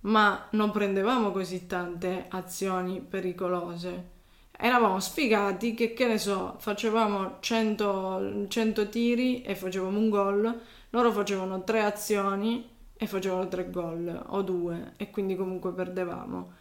ma 0.00 0.48
non 0.50 0.72
prendevamo 0.72 1.30
così 1.30 1.68
tante 1.68 2.26
azioni 2.28 3.00
pericolose 3.00 4.14
eravamo 4.58 5.00
sfigati 5.00 5.74
che, 5.74 5.92
che 5.92 6.06
ne 6.06 6.18
so, 6.18 6.56
facevamo 6.58 7.36
100, 7.40 8.46
100 8.48 8.88
tiri 8.88 9.42
e 9.42 9.54
facevamo 9.54 9.98
un 9.98 10.08
gol, 10.08 10.60
loro 10.90 11.12
facevano 11.12 11.62
tre 11.64 11.82
azioni 11.82 12.68
e 12.96 13.06
facevano 13.06 13.46
tre 13.48 13.70
gol 13.70 14.24
o 14.28 14.42
due 14.42 14.94
e 14.96 15.10
quindi 15.10 15.36
comunque 15.36 15.72
perdevamo. 15.72 16.52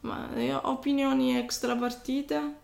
Ma 0.00 0.34
eh, 0.34 0.54
opinioni 0.54 1.36
extra 1.36 1.76
partite? 1.76 2.60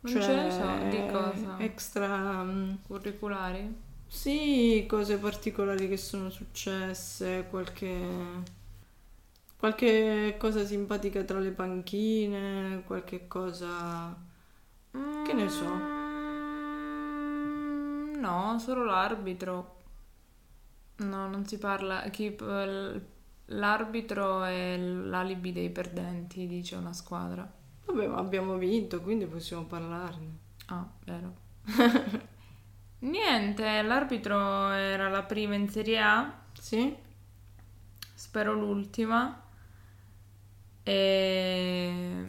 Non 0.00 0.12
cioè, 0.12 0.50
so, 0.50 0.88
di 0.88 1.10
cosa? 1.10 1.56
Extra... 1.58 2.40
Um, 2.42 2.78
Curriculari? 2.86 3.74
Sì, 4.06 4.84
cose 4.86 5.16
particolari 5.16 5.88
che 5.88 5.96
sono 5.96 6.28
successe, 6.30 7.46
qualche 7.48 7.98
Qualche 9.64 10.36
cosa 10.38 10.62
simpatica 10.62 11.24
tra 11.24 11.38
le 11.38 11.50
panchine, 11.50 12.82
qualche 12.84 13.26
cosa... 13.26 14.14
che 14.90 15.32
ne 15.32 15.48
so. 15.48 15.64
Mm, 17.24 18.20
no, 18.20 18.58
solo 18.58 18.84
l'arbitro. 18.84 19.84
No, 20.96 21.28
non 21.28 21.46
si 21.46 21.56
parla... 21.56 22.02
Chi... 22.10 22.36
L'arbitro 23.46 24.44
è 24.44 24.76
l'alibi 24.76 25.52
dei 25.52 25.70
perdenti, 25.70 26.46
dice 26.46 26.76
una 26.76 26.92
squadra. 26.92 27.50
Vabbè, 27.86 28.06
ma 28.06 28.18
abbiamo 28.18 28.58
vinto, 28.58 29.00
quindi 29.00 29.24
possiamo 29.24 29.64
parlarne. 29.64 30.40
Ah, 30.66 30.86
vero. 31.04 31.34
Niente, 33.00 33.80
l'arbitro 33.80 34.72
era 34.72 35.08
la 35.08 35.22
prima 35.22 35.54
in 35.54 35.70
Serie 35.70 36.02
A. 36.02 36.42
Sì. 36.52 36.94
Spero 38.14 38.52
l'ultima. 38.52 39.38
E 40.84 42.26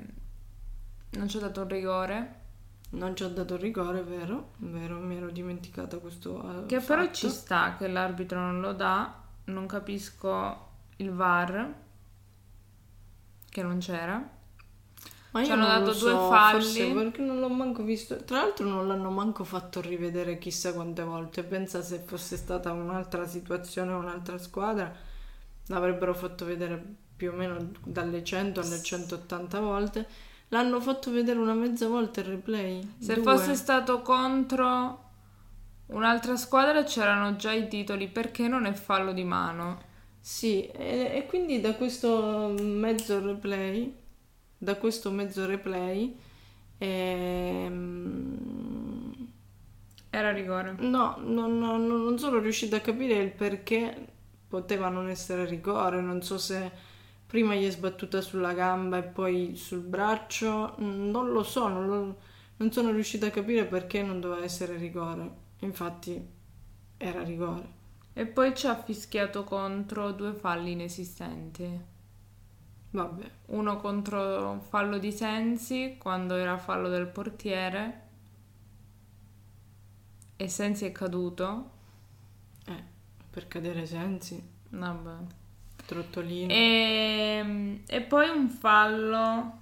non 1.10 1.30
ci 1.30 1.38
ho 1.38 1.40
dato 1.40 1.62
un 1.62 1.68
rigore. 1.68 2.44
Non 2.92 3.16
ci 3.16 3.24
ho 3.24 3.30
dato 3.30 3.58
rigore, 3.58 4.02
vero? 4.04 4.52
Vero, 4.58 4.98
mi 5.00 5.18
ero 5.18 5.30
dimenticata 5.30 5.98
questo. 5.98 6.66
Che 6.66 6.80
fatto. 6.80 7.00
però 7.00 7.12
ci 7.12 7.30
sta 7.30 7.76
che 7.78 7.88
l'arbitro 7.88 8.40
non 8.40 8.62
lo 8.62 8.74
dà. 8.74 9.22
Non 9.46 9.66
capisco 9.68 10.70
il 10.98 11.12
VAR 11.12 11.74
che 13.50 13.64
non 13.64 13.80
c'era. 13.80 14.34
Ma 15.32 15.42
io 15.42 15.46
ci 15.46 15.52
hanno 15.52 15.68
dato 15.68 15.92
so, 15.92 16.10
due 16.10 16.30
falli. 16.30 16.94
perché 16.94 17.22
non 17.22 17.40
l'ho 17.40 17.50
manco 17.50 17.84
visto. 17.84 18.16
Tra 18.24 18.38
l'altro, 18.38 18.66
non 18.66 18.88
l'hanno 18.88 19.10
manco 19.10 19.44
fatto 19.44 19.82
rivedere 19.82 20.38
chissà 20.38 20.74
quante 20.74 21.04
volte. 21.04 21.44
Pensa 21.44 21.82
se 21.82 22.00
fosse 22.06 22.38
stata 22.38 22.72
un'altra 22.72 23.28
situazione, 23.28 23.92
un'altra 23.92 24.38
squadra, 24.38 24.94
l'avrebbero 25.68 26.14
fatto 26.14 26.46
vedere 26.46 26.96
più 27.16 27.32
o 27.32 27.36
meno 27.36 27.72
dalle 27.84 28.24
100 28.24 28.60
alle 28.60 28.82
180 28.82 29.60
volte. 29.60 30.08
L'hanno 30.50 30.80
fatto 30.80 31.12
vedere 31.12 31.40
una 31.40 31.54
mezza 31.54 31.88
volta 31.88 32.20
il 32.22 32.28
replay. 32.28 32.96
Se 33.00 33.16
Due. 33.16 33.24
fosse 33.24 33.56
stato 33.56 34.02
contro 34.02 35.04
un'altra 35.88 36.36
squadra 36.36 36.84
c'erano 36.84 37.36
già 37.36 37.52
i 37.52 37.68
titoli 37.68 38.08
perché 38.08 38.48
non 38.48 38.66
è 38.66 38.74
fallo 38.74 39.14
di 39.14 39.24
mano. 39.24 39.94
Sì, 40.20 40.66
e, 40.68 41.12
e 41.14 41.26
quindi 41.28 41.62
da 41.62 41.76
questo 41.76 42.56
mezzo 42.60 43.24
replay, 43.24 43.96
da 44.58 44.76
questo 44.76 45.12
mezzo 45.12 45.46
replay, 45.46 46.18
ehm... 46.80 48.34
era 50.10 50.32
rigore. 50.32 50.76
No, 50.80 51.18
non, 51.20 51.60
non, 51.60 51.86
non 51.86 52.18
sono 52.18 52.40
riuscita 52.40 52.78
a 52.78 52.82
capire 52.82 53.16
il 53.16 53.32
perché 53.32 54.14
poteva 54.48 54.90
non 54.90 55.10
essere 55.10 55.46
rigore, 55.46 56.02
non 56.02 56.22
so 56.24 56.38
se 56.38 56.72
prima 57.26 57.56
gli 57.56 57.66
è 57.66 57.72
sbattuta 57.72 58.22
sulla 58.22 58.54
gamba 58.54 58.98
e 58.98 59.04
poi 59.04 59.56
sul 59.56 59.82
braccio, 59.82 60.76
non 60.78 61.32
lo 61.32 61.44
so, 61.44 61.68
non, 61.68 61.88
lo, 61.88 62.18
non 62.58 62.72
sono 62.72 62.92
riuscita 62.92 63.28
a 63.28 63.32
capire 63.32 63.66
perché 63.66 64.02
non 64.02 64.20
doveva 64.20 64.44
essere 64.44 64.78
rigore, 64.78 65.30
infatti 65.60 66.24
era 66.98 67.24
rigore. 67.24 67.84
E 68.14 68.26
poi 68.26 68.56
ci 68.56 68.68
ha 68.68 68.82
fischiato 68.82 69.44
contro 69.44 70.12
due 70.12 70.34
falli 70.34 70.72
inesistenti. 70.72 71.94
Vabbè. 72.92 73.30
Uno 73.48 73.76
contro 73.78 74.64
fallo 74.70 74.98
di 74.98 75.12
Sensi 75.12 75.98
quando 76.00 76.36
era 76.36 76.58
fallo 76.58 76.88
del 76.88 77.08
portiere 77.08 78.04
e 80.38 80.48
Sensi 80.48 80.86
è 80.86 80.92
caduto. 80.94 81.72
Eh, 82.66 82.84
per 83.30 83.50
cadere 83.50 83.86
Sensi. 83.86 84.42
Vabbè. 84.70 85.44
Trottolino. 85.86 86.52
E, 86.52 87.38
ehm, 87.40 87.82
e 87.88 88.02
poi 88.02 88.30
un 88.30 88.50
fallo 88.50 89.60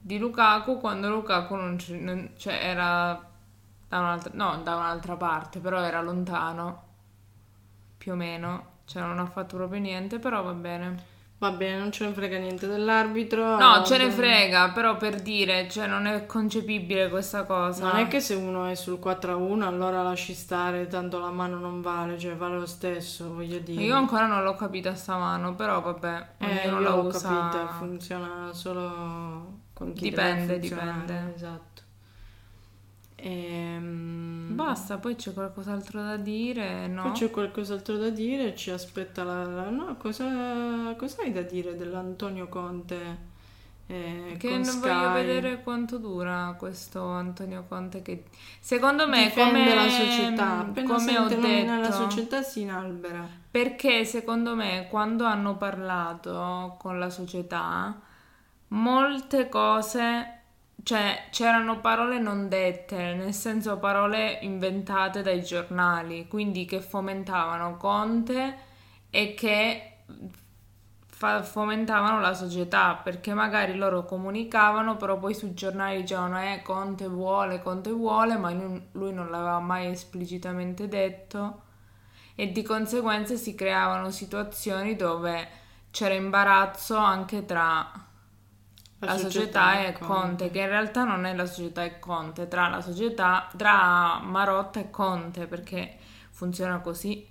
di 0.00 0.18
Lukaku 0.18 0.78
quando 0.78 1.10
Lukaku 1.10 1.54
non, 1.54 1.76
c- 1.76 1.90
non 1.90 2.30
cioè 2.36 2.54
era 2.54 3.26
da 3.88 3.98
un'altra, 3.98 4.30
no, 4.34 4.62
da 4.62 4.76
un'altra 4.76 5.16
parte, 5.16 5.60
però 5.60 5.80
era 5.82 6.00
lontano, 6.02 6.82
più 7.98 8.12
o 8.12 8.14
meno, 8.14 8.76
cioè 8.84 9.02
non 9.02 9.18
ha 9.18 9.26
fatto 9.26 9.56
proprio 9.56 9.80
niente, 9.80 10.18
però 10.18 10.42
va 10.42 10.52
bene. 10.52 11.16
Va 11.40 11.52
bene, 11.52 11.78
non 11.78 11.92
ce 11.92 12.04
ne 12.04 12.12
frega 12.12 12.36
niente 12.36 12.66
dell'arbitro. 12.66 13.58
No, 13.58 13.84
ce 13.84 13.96
ne 13.96 14.10
frega, 14.10 14.70
però 14.70 14.96
per 14.96 15.20
dire, 15.22 15.68
cioè 15.70 15.86
non 15.86 16.06
è 16.06 16.26
concepibile 16.26 17.08
questa 17.08 17.44
cosa. 17.44 17.86
Non 17.86 17.96
è 17.96 18.08
che 18.08 18.20
se 18.20 18.34
uno 18.34 18.66
è 18.66 18.74
sul 18.74 18.98
4 18.98 19.32
a 19.32 19.36
1 19.36 19.64
allora 19.64 20.02
lasci 20.02 20.34
stare, 20.34 20.88
tanto 20.88 21.20
la 21.20 21.30
mano 21.30 21.58
non 21.58 21.80
vale, 21.80 22.18
cioè 22.18 22.34
vale 22.34 22.58
lo 22.58 22.66
stesso, 22.66 23.32
voglio 23.32 23.58
dire. 23.60 23.80
Io 23.80 23.94
ancora 23.94 24.26
non 24.26 24.42
l'ho 24.42 24.56
capita 24.56 24.96
sta 24.96 25.16
mano, 25.16 25.54
però 25.54 25.80
vabbè, 25.80 26.26
eh, 26.38 26.68
non 26.68 26.82
l'ho 26.82 27.04
usa... 27.04 27.28
capita, 27.28 27.68
funziona 27.68 28.50
solo 28.52 29.60
con 29.74 29.92
chi 29.92 30.08
dipende, 30.08 30.58
dipende. 30.58 31.34
Esatto. 31.36 31.67
Ehm... 33.20 34.54
Basta, 34.54 34.98
poi 34.98 35.16
c'è 35.16 35.32
qualcos'altro 35.32 36.02
da 36.02 36.16
dire, 36.16 36.86
no? 36.86 37.02
Poi 37.02 37.12
c'è 37.12 37.30
qualcos'altro 37.30 37.96
da 37.96 38.10
dire, 38.10 38.54
ci 38.54 38.70
aspetta 38.70 39.24
la... 39.24 39.44
la 39.44 39.70
no, 39.70 39.96
cosa, 39.96 40.94
cosa 40.96 41.22
hai 41.22 41.32
da 41.32 41.42
dire 41.42 41.76
dell'Antonio 41.76 42.48
Conte? 42.48 43.36
Eh, 43.90 44.36
che 44.38 44.50
non 44.50 44.64
Sky? 44.64 44.80
voglio 44.80 45.12
vedere 45.12 45.62
quanto 45.62 45.96
dura 45.96 46.54
questo 46.58 47.06
Antonio 47.06 47.64
Conte 47.66 48.02
che 48.02 48.24
secondo 48.60 49.08
me 49.08 49.24
difende 49.24 49.60
come, 49.60 49.74
la 49.74 49.88
società 49.88 50.58
appena 50.58 50.94
come 50.94 51.18
ho 51.18 51.26
detto 51.26 51.80
la 51.80 51.90
società 51.90 52.42
si 52.42 52.60
inalbera 52.60 53.26
perché 53.50 54.04
secondo 54.04 54.54
me 54.54 54.88
quando 54.90 55.24
hanno 55.24 55.56
parlato 55.56 56.76
con 56.78 56.98
la 56.98 57.08
società 57.08 57.98
molte 58.68 59.48
cose 59.48 60.37
cioè 60.82 61.26
c'erano 61.30 61.80
parole 61.80 62.18
non 62.18 62.48
dette, 62.48 63.14
nel 63.14 63.34
senso 63.34 63.78
parole 63.78 64.38
inventate 64.42 65.22
dai 65.22 65.42
giornali, 65.42 66.26
quindi 66.28 66.64
che 66.64 66.80
fomentavano 66.80 67.76
Conte 67.76 68.56
e 69.10 69.34
che 69.34 69.98
fa- 71.18 71.42
fomentavano 71.42 72.20
la 72.20 72.32
società 72.32 72.94
perché 72.94 73.34
magari 73.34 73.76
loro 73.76 74.04
comunicavano, 74.04 74.96
però 74.96 75.18
poi 75.18 75.34
sui 75.34 75.52
giornali 75.54 76.02
dicevano 76.02 76.40
eh 76.40 76.62
Conte 76.62 77.08
vuole, 77.08 77.60
Conte 77.60 77.90
vuole, 77.90 78.36
ma 78.36 78.52
lui, 78.52 79.12
non 79.12 79.28
l'aveva 79.30 79.58
mai 79.58 79.90
esplicitamente 79.90 80.88
detto. 80.88 81.62
E 82.36 82.52
di 82.52 82.62
conseguenza 82.62 83.34
si 83.34 83.54
creavano 83.56 84.10
situazioni 84.10 84.94
dove 84.94 85.48
c'era 85.90 86.14
imbarazzo 86.14 86.96
anche 86.96 87.44
tra 87.44 88.07
la, 89.00 89.06
la 89.06 89.18
società, 89.18 89.72
società, 89.72 89.86
e 89.86 89.92
Conte, 89.92 90.06
Conte, 90.06 90.50
che 90.50 90.58
in 90.60 90.68
realtà 90.68 91.04
non 91.04 91.24
è 91.24 91.34
la 91.34 91.46
società 91.46 91.84
e 91.84 91.98
Conte, 91.98 92.48
tra 92.48 92.68
la 92.68 92.80
società, 92.80 93.48
tra 93.56 94.20
Marotta 94.20 94.80
e 94.80 94.90
Conte, 94.90 95.46
perché 95.46 95.96
funziona 96.30 96.80
così. 96.80 97.26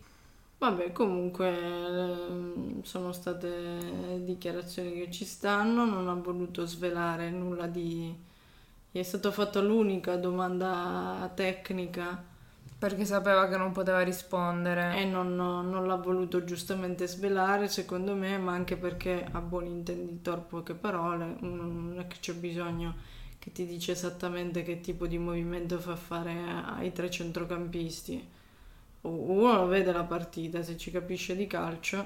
Vabbè, 0.59 0.91
comunque 0.91 1.49
ehm, 1.49 2.81
sono 2.81 3.11
state 3.11 4.21
dichiarazioni 4.23 4.93
che 4.93 5.11
ci 5.11 5.23
stanno, 5.25 5.85
non 5.85 6.07
ha 6.09 6.13
voluto 6.13 6.65
svelare 6.65 7.29
nulla 7.29 7.67
di... 7.67 8.25
Gli 8.89 8.99
è 8.99 9.03
stata 9.03 9.31
fatta 9.31 9.61
l'unica 9.61 10.15
domanda 10.15 11.29
tecnica. 11.35 12.35
Perché 12.79 13.05
sapeva 13.05 13.47
che 13.47 13.57
non 13.57 13.71
poteva 13.71 14.01
rispondere. 14.01 14.95
E 14.97 15.05
non, 15.05 15.35
non 15.35 15.87
l'ha 15.87 15.95
voluto 15.95 16.43
giustamente 16.43 17.07
svelare, 17.07 17.67
secondo 17.67 18.13
me, 18.13 18.37
ma 18.37 18.53
anche 18.53 18.77
perché 18.77 19.27
a 19.31 19.39
buon 19.41 19.65
intenditor 19.65 20.41
poche 20.41 20.73
parole, 20.73 21.37
non 21.39 21.95
è 21.99 22.07
che 22.07 22.17
c'è 22.19 22.33
bisogno 22.33 22.95
che 23.39 23.51
ti 23.51 23.65
dice 23.65 23.93
esattamente 23.93 24.63
che 24.63 24.81
tipo 24.81 25.07
di 25.07 25.17
movimento 25.17 25.79
fa 25.79 25.95
fare 25.95 26.35
ai 26.77 26.91
tre 26.91 27.09
centrocampisti 27.09 28.35
uno 29.01 29.65
vede 29.67 29.91
la 29.91 30.03
partita, 30.03 30.61
se 30.61 30.77
ci 30.77 30.91
capisce 30.91 31.35
di 31.35 31.47
calcio, 31.47 31.97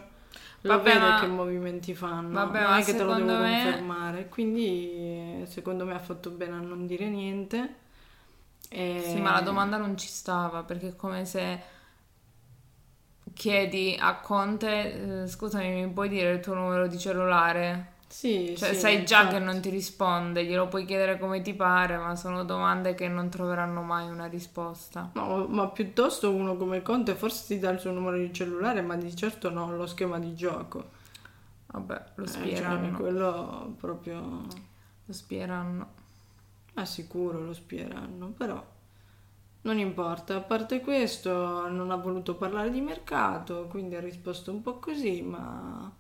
lo 0.62 0.78
vabbè, 0.78 0.94
vede 0.94 1.00
ma... 1.00 1.20
che 1.20 1.28
movimenti 1.28 1.96
fanno, 1.96 2.34
vabbè, 2.34 2.62
non 2.62 2.74
è 2.74 2.84
che 2.84 2.96
te 2.96 3.04
lo 3.04 3.16
devo 3.16 3.40
me... 3.40 3.64
confermare. 3.64 4.30
Quindi 4.30 5.44
secondo 5.48 5.86
me 5.86 5.94
ha 5.94 6.00
fatto 6.00 6.30
bene 6.30 6.56
a 6.58 6.60
non 6.60 6.86
dire 6.86 7.08
niente. 7.10 7.76
E... 8.74 9.04
Sì, 9.06 9.20
ma 9.20 9.34
la 9.34 9.42
domanda 9.42 9.76
non 9.76 9.98
ci 9.98 10.08
stava, 10.08 10.64
perché 10.64 10.90
è 10.90 10.96
come 10.96 11.26
se 11.26 11.62
chiedi 13.34 13.98
a 14.00 14.16
Conte, 14.20 15.24
eh, 15.24 15.28
scusami, 15.28 15.84
mi 15.84 15.92
puoi 15.92 16.08
dire 16.08 16.32
il 16.32 16.40
tuo 16.40 16.54
numero 16.54 16.88
di 16.88 16.98
cellulare? 16.98 18.00
Sì, 18.08 18.56
cioè, 18.58 18.74
sì, 18.74 18.80
sai 18.80 19.06
già 19.06 19.22
infatti. 19.22 19.38
che 19.38 19.44
non 19.44 19.60
ti 19.62 19.70
risponde, 19.70 20.46
glielo 20.46 20.68
puoi 20.68 20.86
chiedere 20.86 21.18
come 21.18 21.42
ti 21.42 21.54
pare, 21.54 21.98
ma 21.98 22.16
sono 22.16 22.44
domande 22.46 22.94
che 22.94 23.08
non 23.10 23.30
troveranno 23.30 23.82
mai 23.82 24.10
una 24.10 24.28
risposta. 24.28 25.12
No, 25.14 25.46
ma 25.48 25.68
piuttosto 25.68 26.34
uno 26.34 26.56
come 26.56 26.82
Conte 26.82 27.16
forse 27.16 27.46
ti 27.48 27.60
dà 27.60 27.72
il 27.72 27.80
suo 27.80 27.92
numero 27.92 28.18
di 28.18 28.34
cellulare, 28.34 28.82
ma 28.82 28.96
di 28.96 29.14
certo 29.16 29.50
no 29.50 29.76
lo 29.76 29.86
schema 29.86 30.18
di 30.18 30.34
gioco. 30.34 30.90
Vabbè, 31.68 32.04
lo 32.16 32.26
spieranno. 32.26 32.86
Eh, 32.86 32.90
cioè, 32.90 33.00
quello 33.00 33.76
proprio... 33.80 34.46
Lo 35.06 35.14
spieranno. 35.14 36.00
Ah, 36.76 36.86
sicuro 36.86 37.44
lo 37.44 37.54
spieranno, 37.54 38.30
però 38.30 38.64
non 39.62 39.78
importa. 39.78 40.36
A 40.36 40.42
parte 40.42 40.82
questo, 40.82 41.68
non 41.68 41.92
ha 41.92 41.96
voluto 41.96 42.36
parlare 42.36 42.72
di 42.72 42.82
mercato, 42.82 43.68
quindi 43.68 43.96
ha 43.96 44.00
risposto 44.00 44.52
un 44.52 44.62
po' 44.62 44.80
così, 44.80 45.22
ma 45.22 45.92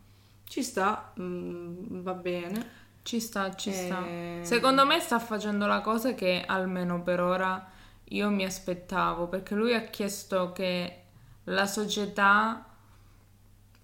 ci 0.44 0.64
sta, 0.64 1.14
mm, 1.20 2.02
va 2.02 2.14
bene. 2.14 2.80
Ci 3.04 3.20
sta, 3.20 3.54
ci 3.56 3.70
e... 3.70 3.74
sta. 3.74 4.46
Secondo 4.46 4.86
me 4.86 5.00
sta 5.00 5.20
facendo 5.20 5.66
la 5.66 5.82
cosa 5.82 6.14
che 6.14 6.44
almeno 6.46 7.02
per 7.02 7.20
ora 7.20 7.70
io 8.06 8.30
mi 8.30 8.46
aspettavo, 8.46 9.28
perché 9.28 9.56
lui 9.56 9.74
ha 9.74 9.82
chiesto 9.82 10.52
che 10.52 11.04
la 11.46 11.66
società 11.66 12.66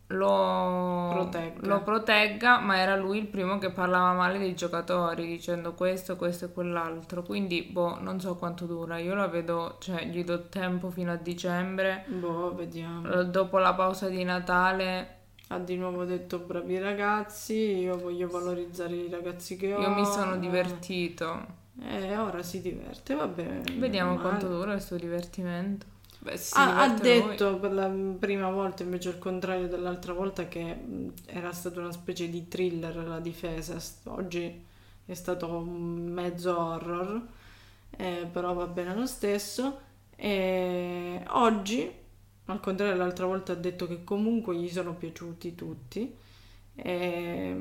lo 0.07 1.09
protegga. 1.11 1.67
lo 1.67 1.81
protegga, 1.81 2.59
ma 2.59 2.77
era 2.77 2.95
lui 2.95 3.17
il 3.17 3.27
primo 3.27 3.57
che 3.57 3.71
parlava 3.71 4.13
male 4.13 4.39
dei 4.39 4.55
giocatori, 4.55 5.25
dicendo 5.25 5.73
questo, 5.73 6.15
questo 6.15 6.45
e 6.45 6.51
quell'altro. 6.51 7.23
Quindi, 7.23 7.63
boh, 7.63 7.99
non 7.99 8.19
so 8.19 8.35
quanto 8.35 8.65
dura. 8.65 8.97
Io 8.97 9.15
la 9.15 9.27
vedo, 9.27 9.77
cioè, 9.79 10.05
gli 10.05 10.23
do 10.23 10.47
tempo 10.47 10.89
fino 10.89 11.11
a 11.11 11.17
dicembre. 11.17 12.05
Boh, 12.07 12.55
vediamo. 12.55 13.23
Dopo 13.23 13.57
la 13.57 13.73
pausa 13.73 14.07
di 14.07 14.23
Natale 14.23 15.15
ha 15.49 15.59
di 15.59 15.77
nuovo 15.77 16.03
detto 16.03 16.39
bravi 16.39 16.77
ragazzi, 16.77 17.53
io 17.53 17.97
voglio 17.97 18.27
valorizzare 18.27 18.95
i 18.95 19.09
ragazzi 19.09 19.55
che 19.55 19.73
ho. 19.73 19.79
Io 19.79 19.89
mi 19.91 20.05
sono 20.05 20.37
divertito. 20.37 21.65
E 21.81 22.07
eh, 22.07 22.17
ora 22.17 22.41
si 22.41 22.61
diverte, 22.61 23.13
va 23.13 23.27
bene. 23.27 23.63
Vediamo 23.77 24.17
quanto 24.17 24.47
dura 24.47 24.73
il 24.73 24.81
suo 24.81 24.97
divertimento. 24.97 25.85
Beh, 26.27 26.39
ah, 26.53 26.81
ha 26.81 26.89
detto 26.89 27.51
lui. 27.51 27.59
per 27.59 27.71
la 27.71 27.89
prima 28.19 28.49
volta, 28.49 28.83
invece 28.83 29.07
al 29.07 29.17
contrario 29.17 29.69
dell'altra 29.69 30.11
volta, 30.11 30.49
che 30.49 30.77
era 31.25 31.53
stata 31.53 31.79
una 31.79 31.93
specie 31.93 32.29
di 32.29 32.49
thriller 32.49 32.97
la 32.97 33.19
difesa. 33.21 33.81
Oggi 34.05 34.65
è 35.05 35.13
stato 35.13 35.47
un 35.47 36.07
mezzo 36.09 36.57
horror, 36.59 37.25
eh, 37.95 38.27
però 38.29 38.53
va 38.53 38.67
bene 38.67 38.93
lo 38.93 39.05
stesso. 39.05 39.79
E 40.17 41.23
oggi 41.29 41.89
al 42.45 42.59
contrario 42.59 42.95
l'altra 42.95 43.25
volta 43.25 43.53
ha 43.53 43.55
detto 43.55 43.87
che 43.87 44.03
comunque 44.03 44.55
gli 44.57 44.69
sono 44.69 44.95
piaciuti 44.95 45.55
tutti. 45.55 46.13
E, 46.75 47.55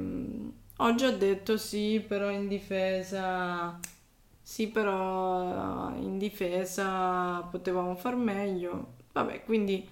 oggi 0.78 1.04
ha 1.04 1.12
detto 1.12 1.56
sì, 1.56 2.04
però 2.06 2.30
in 2.30 2.48
difesa... 2.48 3.78
Sì, 4.48 4.68
però 4.68 5.92
in 5.96 6.18
difesa 6.18 7.40
potevamo 7.50 7.96
far 7.96 8.14
meglio. 8.14 8.94
Vabbè, 9.10 9.42
quindi 9.42 9.84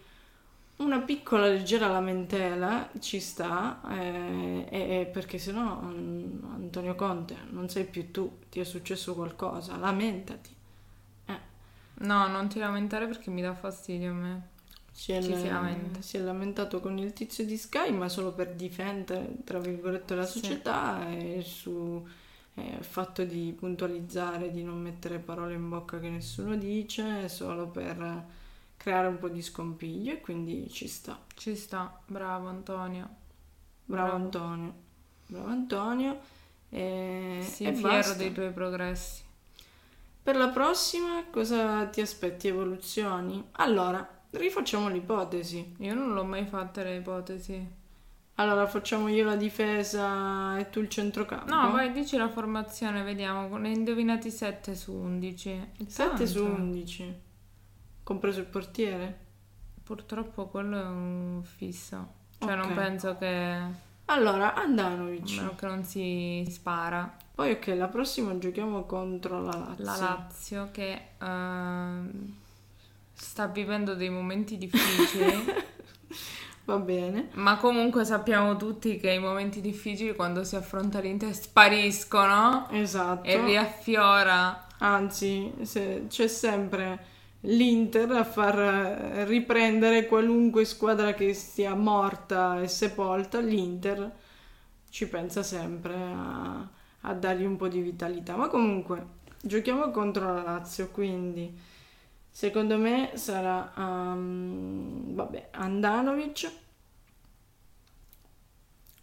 una 0.76 1.00
piccola 1.00 1.48
leggera 1.48 1.88
lamentela 1.88 2.88
ci 3.00 3.18
sta, 3.18 3.80
eh, 3.90 4.64
eh, 4.70 5.10
perché 5.12 5.38
sennò 5.38 5.80
um, 5.80 6.52
Antonio 6.54 6.94
Conte 6.94 7.36
non 7.50 7.68
sei 7.68 7.84
più 7.84 8.12
tu, 8.12 8.42
ti 8.48 8.60
è 8.60 8.64
successo 8.64 9.16
qualcosa, 9.16 9.76
lamentati. 9.76 10.54
Eh. 11.26 11.38
No, 12.06 12.28
non 12.28 12.48
ti 12.48 12.60
lamentare 12.60 13.08
perché 13.08 13.30
mi 13.30 13.42
dà 13.42 13.54
fastidio 13.54 14.10
a 14.12 14.14
me. 14.14 14.48
Si 14.92 15.10
è, 15.10 15.20
le, 15.20 15.36
si 15.98 16.16
è, 16.16 16.20
lamentato 16.20 16.78
con 16.78 16.96
il 16.96 17.12
tizio 17.12 17.44
di 17.44 17.56
Sky, 17.56 17.90
ma 17.90 18.08
solo 18.08 18.32
per 18.32 18.54
difendere, 18.54 19.38
tra 19.42 19.58
virgolette, 19.58 20.14
la 20.14 20.26
società 20.26 21.04
sì. 21.08 21.16
e 21.16 21.42
su 21.42 22.06
eh, 22.54 22.76
il 22.78 22.84
fatto 22.84 23.24
di 23.24 23.54
puntualizzare, 23.56 24.50
di 24.50 24.62
non 24.62 24.80
mettere 24.80 25.18
parole 25.18 25.54
in 25.54 25.68
bocca 25.68 25.98
che 25.98 26.08
nessuno 26.08 26.56
dice, 26.56 27.28
solo 27.28 27.68
per 27.68 28.24
creare 28.76 29.06
un 29.06 29.18
po' 29.18 29.28
di 29.28 29.42
scompiglio 29.42 30.12
e 30.12 30.20
quindi 30.20 30.68
ci 30.70 30.88
sta. 30.88 31.18
Ci 31.34 31.56
sta, 31.56 32.00
bravo 32.06 32.48
Antonio. 32.48 33.08
Bravo, 33.84 34.08
bravo. 34.08 34.24
Antonio. 34.24 34.74
Bravo 35.26 35.48
Antonio. 35.48 36.20
E, 36.68 37.40
sì, 37.48 37.64
e 37.64 37.74
fiero 37.74 37.88
basta. 37.88 38.14
dei 38.14 38.32
tuoi 38.32 38.52
progressi. 38.52 39.22
Per 40.22 40.36
la 40.36 40.48
prossima 40.48 41.24
cosa 41.30 41.86
ti 41.86 42.00
aspetti? 42.00 42.48
Evoluzioni? 42.48 43.46
Allora, 43.52 44.14
Rifacciamo 44.36 44.88
l'ipotesi. 44.88 45.76
Io 45.78 45.94
non 45.94 46.12
l'ho 46.12 46.24
mai 46.24 46.44
fatta 46.44 46.82
le 46.82 46.96
ipotesi. 46.96 47.82
Allora 48.36 48.66
facciamo 48.66 49.08
io 49.08 49.24
la 49.24 49.36
difesa 49.36 50.58
e 50.58 50.68
tu 50.68 50.80
il 50.80 50.88
centrocampo. 50.88 51.54
No, 51.54 51.70
vai, 51.70 51.92
dici 51.92 52.16
la 52.16 52.28
formazione, 52.28 53.02
vediamo. 53.02 53.56
Ne 53.56 53.68
hai 53.68 53.74
indovinati 53.74 54.30
7 54.30 54.74
su 54.74 54.92
11. 54.92 55.70
7 55.86 56.26
su 56.26 56.44
11. 56.44 57.20
Compreso 58.02 58.40
il 58.40 58.46
portiere? 58.46 59.18
Purtroppo 59.82 60.46
quello 60.46 60.80
è 60.80 60.84
un 60.84 61.42
fisso. 61.44 62.08
Cioè 62.38 62.52
okay. 62.52 62.66
non 62.66 62.74
penso 62.74 63.16
che... 63.16 63.82
Allora, 64.06 64.54
Andanovic. 64.54 65.38
A 65.38 65.42
meno 65.42 65.54
che 65.54 65.66
non 65.66 65.84
si 65.84 66.44
spara. 66.50 67.16
Poi 67.34 67.52
ok, 67.52 67.66
la 67.76 67.88
prossima 67.88 68.36
giochiamo 68.36 68.84
contro 68.84 69.40
la 69.40 69.56
Lazio. 69.56 69.84
La 69.84 69.96
Lazio 69.96 70.68
che... 70.72 71.00
Uh 71.20 72.42
sta 73.14 73.46
vivendo 73.46 73.94
dei 73.94 74.10
momenti 74.10 74.58
difficili. 74.58 75.44
Va 76.64 76.78
bene. 76.78 77.28
Ma 77.34 77.56
comunque 77.56 78.04
sappiamo 78.04 78.56
tutti 78.56 78.96
che 78.96 79.10
i 79.10 79.18
momenti 79.18 79.60
difficili 79.60 80.14
quando 80.14 80.44
si 80.44 80.56
affronta 80.56 80.98
l'Inter 81.00 81.34
spariscono. 81.34 82.68
Esatto. 82.70 83.28
E 83.28 83.44
riaffiora. 83.44 84.66
Anzi, 84.78 85.52
c'è 86.08 86.26
sempre 86.26 87.12
l'Inter 87.40 88.10
a 88.12 88.24
far 88.24 88.54
riprendere 89.26 90.06
qualunque 90.06 90.64
squadra 90.64 91.12
che 91.12 91.34
sia 91.34 91.74
morta 91.74 92.60
e 92.60 92.68
sepolta, 92.68 93.40
l'Inter 93.40 94.10
ci 94.88 95.08
pensa 95.08 95.42
sempre 95.42 95.94
a, 95.94 96.68
a 97.00 97.14
dargli 97.14 97.44
un 97.44 97.56
po' 97.56 97.68
di 97.68 97.80
vitalità. 97.80 98.36
Ma 98.36 98.48
comunque, 98.48 99.06
giochiamo 99.42 99.90
contro 99.90 100.32
la 100.32 100.42
Lazio, 100.42 100.88
quindi 100.88 101.52
Secondo 102.36 102.76
me 102.78 103.12
sarà 103.14 103.72
um, 103.76 105.14
vabbè, 105.14 105.50
Andanovic 105.52 106.50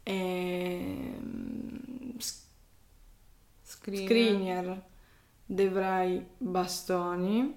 e 0.04 1.17
Skriniar, 3.62 4.06
Skriniar 4.06 4.84
Devrai 5.46 6.28
Bastoni 6.38 7.56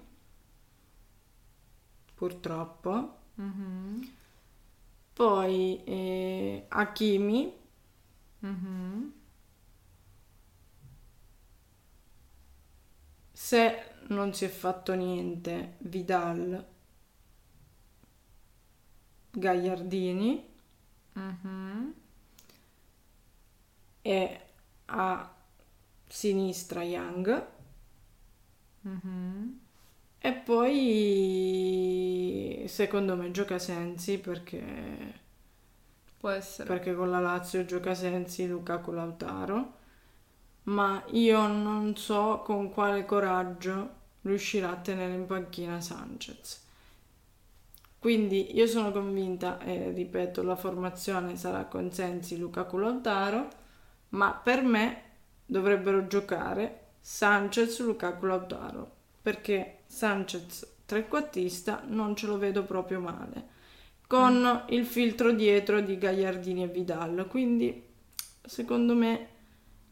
purtroppo 2.13 3.17
mm-hmm. 3.41 4.01
poi 5.11 5.83
eh, 5.83 6.65
Hakimi 6.69 7.53
Mhm. 8.39 9.13
Se 13.33 13.94
non 14.07 14.33
si 14.33 14.45
è 14.45 14.47
fatto 14.49 14.93
niente, 14.93 15.75
Vidal, 15.79 16.65
Gagliardini 19.43 20.31
Mhm. 21.15 21.93
e 24.03 24.39
a 24.87 25.29
sinistra 26.07 26.83
Young 26.83 27.45
Mhm. 28.83 29.59
e 30.19 30.33
poi 30.33 31.75
secondo 32.67 33.15
me 33.15 33.31
gioca 33.31 33.59
Sensi 33.59 34.19
perché, 34.19 35.23
Può 36.17 36.29
essere. 36.29 36.67
perché 36.67 36.93
con 36.95 37.09
la 37.09 37.19
Lazio 37.19 37.65
gioca 37.65 37.93
Sensi, 37.93 38.47
Lukaku 38.47 38.91
Lautaro 38.91 39.73
ma 40.65 41.03
io 41.11 41.47
non 41.47 41.95
so 41.95 42.41
con 42.43 42.71
quale 42.71 43.05
coraggio 43.05 44.03
riuscirà 44.21 44.71
a 44.71 44.77
tenere 44.77 45.13
in 45.13 45.25
panchina 45.25 45.81
Sanchez. 45.81 46.63
Quindi 47.99 48.55
io 48.55 48.67
sono 48.67 48.91
convinta, 48.91 49.59
e 49.59 49.91
ripeto, 49.91 50.43
la 50.43 50.55
formazione 50.55 51.35
sarà 51.37 51.65
con 51.65 51.91
Sensi, 51.91 52.37
Lukaku 52.37 52.77
Lautaro, 52.77 53.47
ma 54.09 54.31
per 54.31 54.61
me 54.63 55.01
dovrebbero 55.45 56.07
giocare 56.07 56.89
Sanchez, 56.99 57.79
Lukaku 57.79 58.25
Lautaro, 58.25 58.91
perché 59.21 59.79
Sanchez 59.87 60.73
trequartista 60.85 61.83
non 61.87 62.15
ce 62.15 62.27
lo 62.27 62.37
vedo 62.37 62.63
proprio 62.63 62.99
male, 62.99 63.53
con 64.07 64.65
il 64.69 64.85
filtro 64.85 65.31
dietro 65.31 65.81
di 65.81 65.97
Gagliardini 65.97 66.63
e 66.63 66.67
Vidal, 66.67 67.25
quindi 67.27 67.83
secondo 68.43 68.93
me 68.93 69.29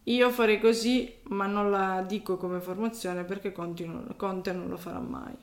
io 0.03 0.29
farei 0.31 0.59
così, 0.59 1.13
ma 1.29 1.45
non 1.47 1.71
la 1.71 2.03
dico 2.05 2.37
come 2.37 2.59
formazione 2.59 3.23
perché 3.23 3.51
Conte 3.51 3.85
non, 3.85 4.13
Conte 4.17 4.51
non 4.51 4.67
lo 4.67 4.77
farà 4.77 4.99
mai. 4.99 5.35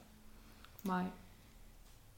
Vai. 0.83 1.19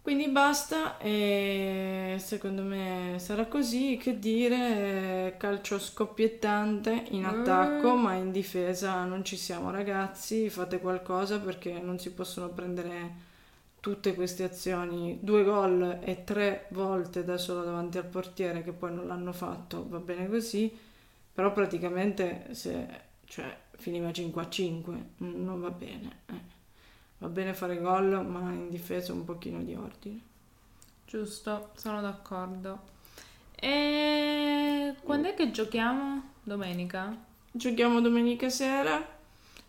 Quindi 0.02 0.28
basta, 0.28 0.98
e 0.98 2.16
secondo 2.18 2.62
me 2.62 3.14
sarà 3.20 3.46
così, 3.46 3.96
che 4.02 4.18
dire, 4.18 5.36
calcio 5.38 5.78
scoppiettante 5.78 7.04
in 7.10 7.24
attacco, 7.24 7.94
ma 7.94 8.14
in 8.14 8.32
difesa 8.32 9.04
non 9.04 9.24
ci 9.24 9.36
siamo 9.36 9.70
ragazzi, 9.70 10.50
fate 10.50 10.80
qualcosa 10.80 11.38
perché 11.38 11.78
non 11.78 12.00
si 12.00 12.10
possono 12.10 12.48
prendere 12.48 13.30
tutte 13.78 14.14
queste 14.14 14.42
azioni, 14.42 15.18
due 15.20 15.44
gol 15.44 15.98
e 16.02 16.24
tre 16.24 16.66
volte 16.70 17.22
da 17.22 17.38
solo 17.38 17.62
davanti 17.62 17.98
al 17.98 18.06
portiere 18.06 18.64
che 18.64 18.72
poi 18.72 18.92
non 18.92 19.06
l'hanno 19.06 19.32
fatto, 19.32 19.86
va 19.88 19.98
bene 19.98 20.28
così, 20.28 20.76
però 21.32 21.52
praticamente 21.52 22.48
se, 22.54 22.86
cioè, 23.24 23.56
finiva 23.76 24.12
5 24.12 24.42
a 24.42 24.48
5, 24.48 25.04
non 25.18 25.60
va 25.60 25.70
bene. 25.70 26.18
eh. 26.26 26.60
Va 27.18 27.28
bene 27.28 27.54
fare 27.54 27.78
gol, 27.78 28.26
ma 28.26 28.50
in 28.50 28.68
difesa 28.68 29.12
un 29.12 29.24
pochino 29.24 29.62
di 29.62 29.74
ordine. 29.74 30.20
Giusto, 31.06 31.70
sono 31.76 32.00
d'accordo. 32.00 32.90
E 33.54 34.94
quando 35.04 35.28
è 35.28 35.34
che 35.34 35.52
giochiamo? 35.52 36.30
Domenica? 36.42 37.16
Giochiamo 37.52 38.00
domenica 38.00 38.48
sera. 38.48 39.20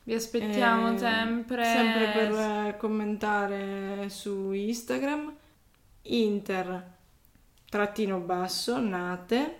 Vi 0.04 0.14
aspettiamo 0.14 0.94
eh, 0.94 0.98
sempre. 0.98 1.64
Sempre 1.64 2.12
per 2.12 2.78
commentare 2.78 4.10
su 4.10 4.52
Instagram. 4.52 5.32
Inter 6.02 6.92
trattino 7.70 8.20
basso 8.20 8.80
nate 8.80 9.60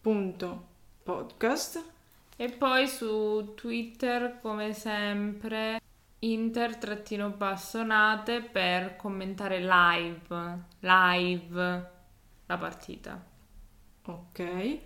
punto 0.00 0.70
podcast. 1.02 1.82
E 2.36 2.50
poi 2.50 2.86
su 2.88 3.52
Twitter, 3.54 4.38
come 4.40 4.72
sempre, 4.72 5.78
inter-bassonate 6.20 8.40
per 8.42 8.96
commentare 8.96 9.60
live, 9.60 10.58
live 10.80 11.90
la 12.46 12.56
partita. 12.56 13.22
Ok. 14.04 14.78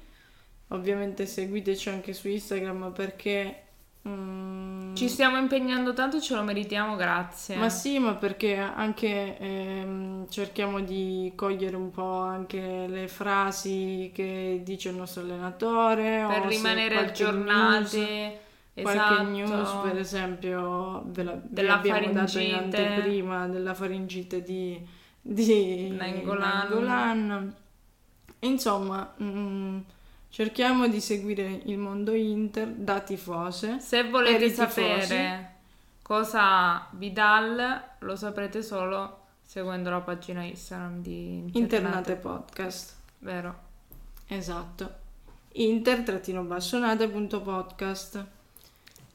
Ovviamente 0.68 1.26
seguiteci 1.26 1.90
anche 1.90 2.12
su 2.12 2.28
Instagram 2.28 2.92
perché 2.92 3.62
mm, 4.06 4.75
Ci 4.96 5.08
stiamo 5.08 5.36
impegnando 5.36 5.92
tanto, 5.92 6.20
ce 6.20 6.34
lo 6.34 6.42
meritiamo, 6.42 6.96
grazie. 6.96 7.56
Ma 7.56 7.68
sì, 7.68 7.98
ma 7.98 8.14
perché 8.14 8.56
anche 8.56 9.36
ehm, 9.38 10.28
cerchiamo 10.28 10.80
di 10.80 11.32
cogliere 11.36 11.76
un 11.76 11.90
po' 11.90 12.18
anche 12.20 12.86
le 12.88 13.06
frasi 13.08 14.10
che 14.14 14.60
dice 14.64 14.88
il 14.88 14.96
nostro 14.96 15.22
allenatore 15.22 16.26
per 16.28 16.46
rimanere 16.46 16.94
qualche 16.94 17.22
aggiornati. 17.24 17.98
news- 17.98 18.32
esatto. 18.74 19.14
Qualche 19.14 19.22
news, 19.30 19.70
per 19.82 19.98
esempio, 19.98 21.02
ve 21.06 21.22
la, 21.22 21.38
Della 21.42 21.74
abbiamo 21.74 22.12
dato 22.12 22.38
in 22.38 22.50
faringite. 22.50 22.56
anteprima 22.86 23.46
della 23.48 23.74
faringite 23.74 24.42
di, 24.42 24.86
di. 25.20 25.90
Nainggolan. 25.96 27.54
Insomma, 28.40 29.14
mm, 29.22 29.78
cerchiamo 30.28 30.86
di 30.88 31.00
seguire 31.00 31.62
il 31.64 31.78
mondo 31.78 32.12
Inter 32.14 32.68
da 32.68 33.00
tifose. 33.00 33.80
Se 33.80 34.08
volete 34.08 34.48
sapere 34.50 35.54
cosa 36.02 36.42
ha 36.42 36.88
Vidal, 36.92 37.82
lo 37.98 38.16
saprete 38.16 38.62
solo 38.62 39.24
seguendo 39.42 39.90
la 39.90 40.00
pagina 40.00 40.42
Instagram 40.42 41.02
di 41.02 41.50
Internate 41.54 42.14
Podcast. 42.16 42.94
Vero. 43.18 43.64
Esatto. 44.26 45.04
Inter-bassonate.podcast 45.52 48.26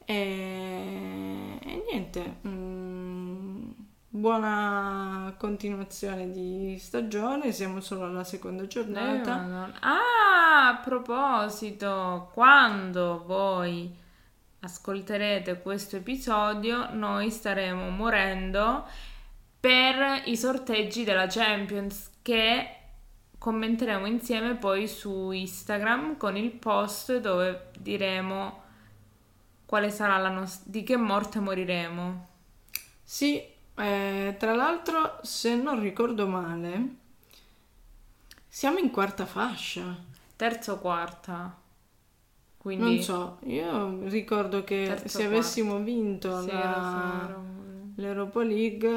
e... 0.04 1.58
e 1.60 1.82
niente. 1.90 2.36
mm, 2.46 3.70
buona 4.14 5.34
continuazione 5.38 6.30
di 6.30 6.76
stagione. 6.78 7.50
Siamo 7.50 7.80
solo 7.80 8.04
alla 8.04 8.24
seconda 8.24 8.62
Eh, 8.64 8.66
giornata. 8.66 9.36
madonna. 9.36 9.72
Ah, 9.80 10.68
a 10.68 10.76
proposito, 10.84 12.30
quando 12.34 13.24
voi 13.26 13.90
ascolterete 14.60 15.62
questo 15.62 15.96
episodio, 15.96 16.92
noi 16.92 17.30
staremo 17.30 17.88
morendo 17.88 18.86
per 19.58 20.22
i 20.26 20.36
sorteggi 20.36 21.04
della 21.04 21.26
Champions 21.26 22.10
che 22.20 22.76
commenteremo 23.38 24.04
insieme 24.06 24.56
poi 24.56 24.86
su 24.88 25.30
Instagram 25.30 26.18
con 26.18 26.36
il 26.36 26.50
post 26.50 27.16
dove 27.18 27.70
diremo 27.78 28.60
quale 29.64 29.88
sarà 29.90 30.18
la 30.18 30.28
nostra 30.28 30.70
di 30.70 30.82
che 30.82 30.96
morte 30.96 31.40
moriremo. 31.40 32.26
Sì, 33.02 33.42
eh, 33.76 34.36
tra 34.38 34.54
l'altro, 34.54 35.18
se 35.22 35.54
non 35.56 35.80
ricordo 35.80 36.26
male, 36.26 36.96
siamo 38.48 38.78
in 38.78 38.90
quarta 38.90 39.26
fascia. 39.26 39.96
Terza 40.36 40.72
o 40.72 40.78
quarta. 40.78 41.56
Quindi 42.58 42.84
Non 42.84 43.00
so, 43.02 43.38
io 43.44 44.06
ricordo 44.08 44.62
che 44.62 44.84
Terzo, 44.86 45.08
se 45.18 45.24
avessimo 45.24 45.78
vinto 45.78 46.40
Sì, 46.42 46.46
la- 46.52 47.36
l'Europa 47.96 48.42
League 48.44 48.88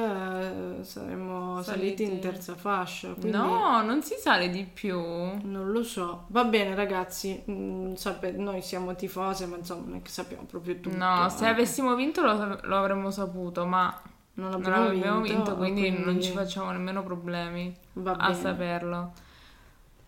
eh, 0.79 0.83
saremmo 0.83 1.61
saliti. 1.63 2.03
in 2.03 2.09
Saliti. 2.09 2.27
terza 2.27 2.55
fascia. 2.55 3.09
Quindi 3.13 3.31
No, 3.31 3.81
non 3.81 4.03
si 4.03 4.15
sale 4.19 4.49
di 4.49 4.65
più. 4.65 4.97
Non 4.99 5.71
lo 5.71 5.83
so. 5.83 6.25
Va 6.29 6.43
bene, 6.43 6.75
ragazzi. 6.75 7.43
mm, 7.49 7.93
sape- 7.95 8.31
noi 8.33 8.61
siamo 8.61 8.93
tifose, 8.95 9.47
ma 9.47 9.57
insomma, 9.57 9.87
non 9.87 9.95
è 9.97 10.01
che 10.03 10.11
sappiamo 10.11 10.43
proprio 10.43 10.79
tutto. 10.79 10.95
No, 10.95 11.27
se 11.29 11.47
avessimo 11.47 11.95
vinto 11.95 12.21
lo, 12.21 12.59
lo 12.61 12.77
avremmo 12.77 13.09
saputo, 13.09 13.65
ma 13.65 13.99
non 14.35 14.49
non 14.49 14.53
abbiamo 14.53 14.87
abbiamo 14.87 15.21
vinto, 15.21 15.35
vinto, 15.35 15.55
quindi, 15.55 15.89
non 15.89 16.03
quindi 16.03 16.23
ci 16.23 16.31
facciamo 16.31 16.71
nemmeno 16.71 17.03
problemi 17.03 17.73
a 18.03 18.33
saperlo. 18.33 19.13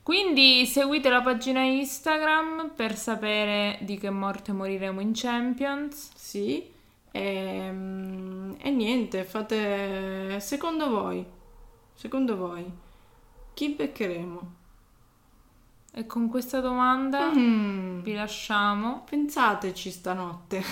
Quindi 0.03 0.65
seguite 0.65 1.09
la 1.09 1.21
pagina 1.21 1.61
Instagram 1.61 2.71
per 2.75 2.95
sapere 2.95 3.77
di 3.81 3.97
che 3.97 4.09
morte 4.09 4.53
moriremo 4.53 5.01
in 5.01 5.11
Champions. 5.13 6.11
Sì. 6.15 6.71
E, 7.11 7.69
mm, 7.71 8.53
e 8.61 8.69
niente, 8.71 9.23
fate. 9.25 10.39
Secondo 10.39 10.89
voi, 10.89 11.25
secondo 11.93 12.37
voi, 12.37 12.65
chi 13.53 13.69
beccheremo? 13.69 14.55
E 15.93 16.05
con 16.05 16.29
questa 16.29 16.59
domanda 16.61 17.31
Mm, 17.33 18.01
vi 18.01 18.13
lasciamo. 18.13 19.03
Pensateci 19.09 19.89
stanotte. 19.91 20.63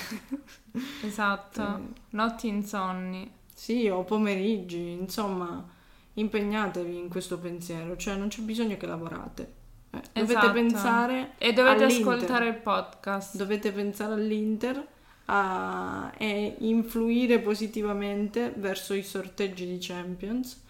Esatto, 1.01 1.61
Eh. 1.61 1.81
notti 2.11 2.47
insonni. 2.47 3.29
Sì, 3.57 3.87
o 3.87 4.03
pomeriggi, 4.03 4.91
insomma, 4.91 5.65
impegnatevi 6.13 6.97
in 6.97 7.09
questo 7.09 7.39
pensiero, 7.39 7.95
cioè 7.95 8.15
non 8.17 8.27
c'è 8.27 8.41
bisogno 8.41 8.75
che 8.77 8.85
lavorate. 8.85 9.53
Eh, 9.91 10.01
dovete 10.13 10.33
Esatto. 10.39 10.51
pensare 10.51 11.31
E 11.37 11.53
dovete 11.53 11.83
all'Inter. 11.85 12.17
ascoltare 12.17 12.47
il 12.49 12.55
podcast. 12.57 13.37
Dovete 13.37 13.71
pensare 13.71 14.13
all'Inter 14.13 14.87
a- 15.25 16.13
e 16.17 16.55
influire 16.59 17.39
positivamente 17.39 18.53
verso 18.57 18.93
i 18.93 19.03
sorteggi 19.03 19.65
di 19.65 19.77
Champions 19.79 20.61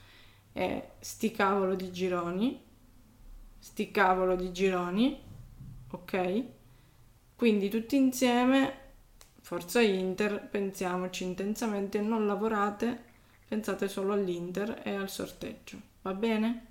e 0.54 0.90
sti 1.00 1.32
cavolo 1.32 1.76
di 1.76 1.92
gironi, 1.92 2.62
sti 3.60 3.92
cavolo 3.92 4.36
di 4.36 4.52
gironi, 4.52 5.20
ok? 5.92 6.44
Quindi 7.36 7.70
tutti 7.70 7.96
insieme, 7.98 8.85
forza 9.46 9.80
Inter, 9.80 10.48
pensiamoci 10.50 11.24
intensamente, 11.24 12.02
non 12.02 12.26
lavorate, 12.26 13.04
pensate 13.48 13.88
solo 13.88 14.14
all'Inter 14.14 14.82
e 14.84 14.96
al 14.96 15.08
sorteggio, 15.08 15.80
va 16.02 16.16
bene? 16.16 16.66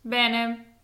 Bene, 0.00 0.78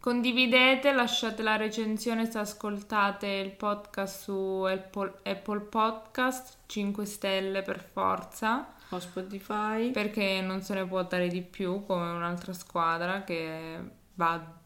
condividete, 0.00 0.94
lasciate 0.94 1.42
la 1.42 1.56
recensione 1.56 2.30
se 2.30 2.38
ascoltate 2.38 3.26
il 3.26 3.50
podcast 3.50 4.22
su 4.22 4.64
Apple, 4.66 5.18
Apple 5.24 5.60
Podcast, 5.60 6.60
5 6.64 7.04
stelle 7.04 7.60
per 7.60 7.86
forza. 7.92 8.72
O 8.88 8.98
Spotify. 8.98 9.90
Perché 9.90 10.40
non 10.40 10.62
se 10.62 10.72
ne 10.72 10.86
può 10.86 11.04
dare 11.04 11.28
di 11.28 11.42
più 11.42 11.84
come 11.84 12.08
un'altra 12.08 12.54
squadra 12.54 13.22
che 13.22 13.78
va 14.14 14.60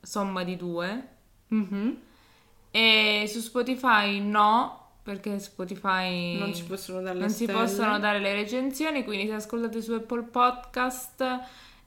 somma 0.00 0.42
di 0.42 0.56
due. 0.56 1.08
Mm-hmm. 1.54 1.94
E 2.76 3.26
su 3.28 3.38
Spotify 3.38 4.18
no, 4.18 4.94
perché 5.00 5.38
Spotify 5.38 6.36
non 6.36 6.52
si 6.54 6.64
possono 6.64 7.00
dare 7.00 7.16
le 7.20 7.28
stelle. 7.28 7.52
possono 7.52 8.00
dare 8.00 8.18
le 8.18 8.32
recensioni, 8.32 9.04
quindi 9.04 9.28
se 9.28 9.34
ascoltate 9.34 9.80
su 9.80 9.92
Apple 9.92 10.24
Podcast 10.24 11.40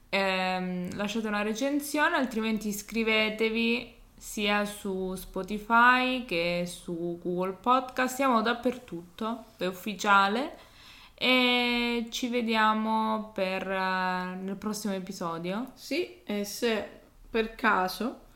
ehm, 0.08 0.96
lasciate 0.96 1.26
una 1.26 1.42
recensione, 1.42 2.16
altrimenti 2.16 2.68
iscrivetevi 2.68 3.96
sia 4.16 4.64
su 4.64 5.14
Spotify 5.14 6.24
che 6.24 6.64
su 6.66 7.18
Google 7.22 7.58
Podcast, 7.60 8.14
siamo 8.14 8.40
dappertutto, 8.40 9.44
è 9.58 9.66
ufficiale 9.66 10.56
e 11.12 12.06
ci 12.08 12.28
vediamo 12.28 13.30
per, 13.34 13.70
eh, 13.70 14.38
nel 14.40 14.56
prossimo 14.56 14.94
episodio. 14.94 15.72
Sì, 15.74 16.22
e 16.24 16.44
se 16.44 16.88
per 17.28 17.54
caso 17.54 18.26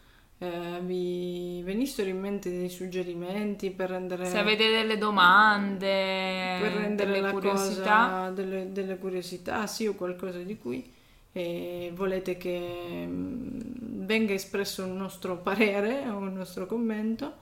eh, 0.42 0.80
vi 0.80 1.62
venissero 1.62 2.08
in 2.08 2.18
mente 2.18 2.50
dei 2.50 2.68
suggerimenti 2.68 3.70
per 3.70 3.90
rendere, 3.90 4.26
Se 4.26 4.38
avete 4.38 4.68
delle 4.70 4.98
domande, 4.98 6.58
per 6.60 6.72
rendere 6.72 7.12
delle 7.12 7.20
la 7.20 7.30
curiosità, 7.30 8.06
cosa 8.08 8.30
delle, 8.30 8.72
delle 8.72 8.98
curiosità, 8.98 9.68
sì, 9.68 9.86
o 9.86 9.94
qualcosa 9.94 10.38
di 10.38 10.58
cui 10.58 10.92
eh, 11.30 11.92
volete 11.94 12.36
che 12.38 13.06
mm, 13.06 13.60
venga 14.04 14.32
espresso 14.32 14.84
un 14.84 14.96
nostro 14.96 15.36
parere 15.36 16.08
o 16.08 16.16
un 16.16 16.32
nostro 16.32 16.66
commento, 16.66 17.34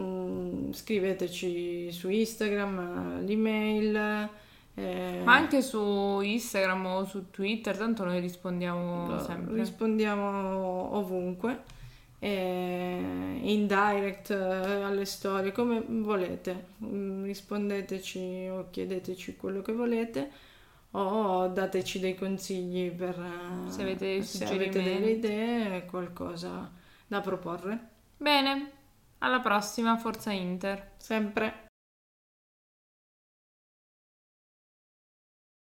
mm, 0.00 0.72
scriveteci 0.72 1.92
su 1.92 2.08
Instagram, 2.08 3.18
all'email. 3.18 4.28
eh, 4.74 5.20
ma 5.22 5.34
anche 5.34 5.60
su 5.60 6.20
Instagram 6.22 6.86
o 6.86 7.04
su 7.04 7.28
Twitter, 7.28 7.76
tanto 7.76 8.04
noi 8.04 8.20
rispondiamo 8.20 9.22
sempre. 9.22 9.56
Rispondiamo 9.56 10.96
ovunque, 10.96 11.78
in 12.28 13.66
direct, 13.66 14.30
eh, 14.30 14.34
alle 14.82 15.04
storie, 15.04 15.52
come 15.52 15.82
volete. 15.86 16.66
Mm, 16.84 17.24
Rispondeteci 17.24 18.48
o 18.50 18.68
chiedeteci 18.70 19.36
quello 19.36 19.62
che 19.62 19.72
volete 19.72 20.30
o 20.92 21.46
dateci 21.48 22.00
dei 22.00 22.16
consigli 22.16 22.90
per 22.90 23.18
eh, 23.18 23.70
Se 23.70 23.82
avete 23.82 24.22
se 24.22 24.44
avete 24.44 24.82
delle 24.82 25.10
idee, 25.10 25.86
qualcosa 25.86 26.70
da 27.06 27.20
proporre. 27.20 27.88
Bene, 28.16 28.70
alla 29.18 29.40
prossima, 29.40 29.96
Forza 29.96 30.30
Inter. 30.30 30.92
Sempre. 30.96 31.69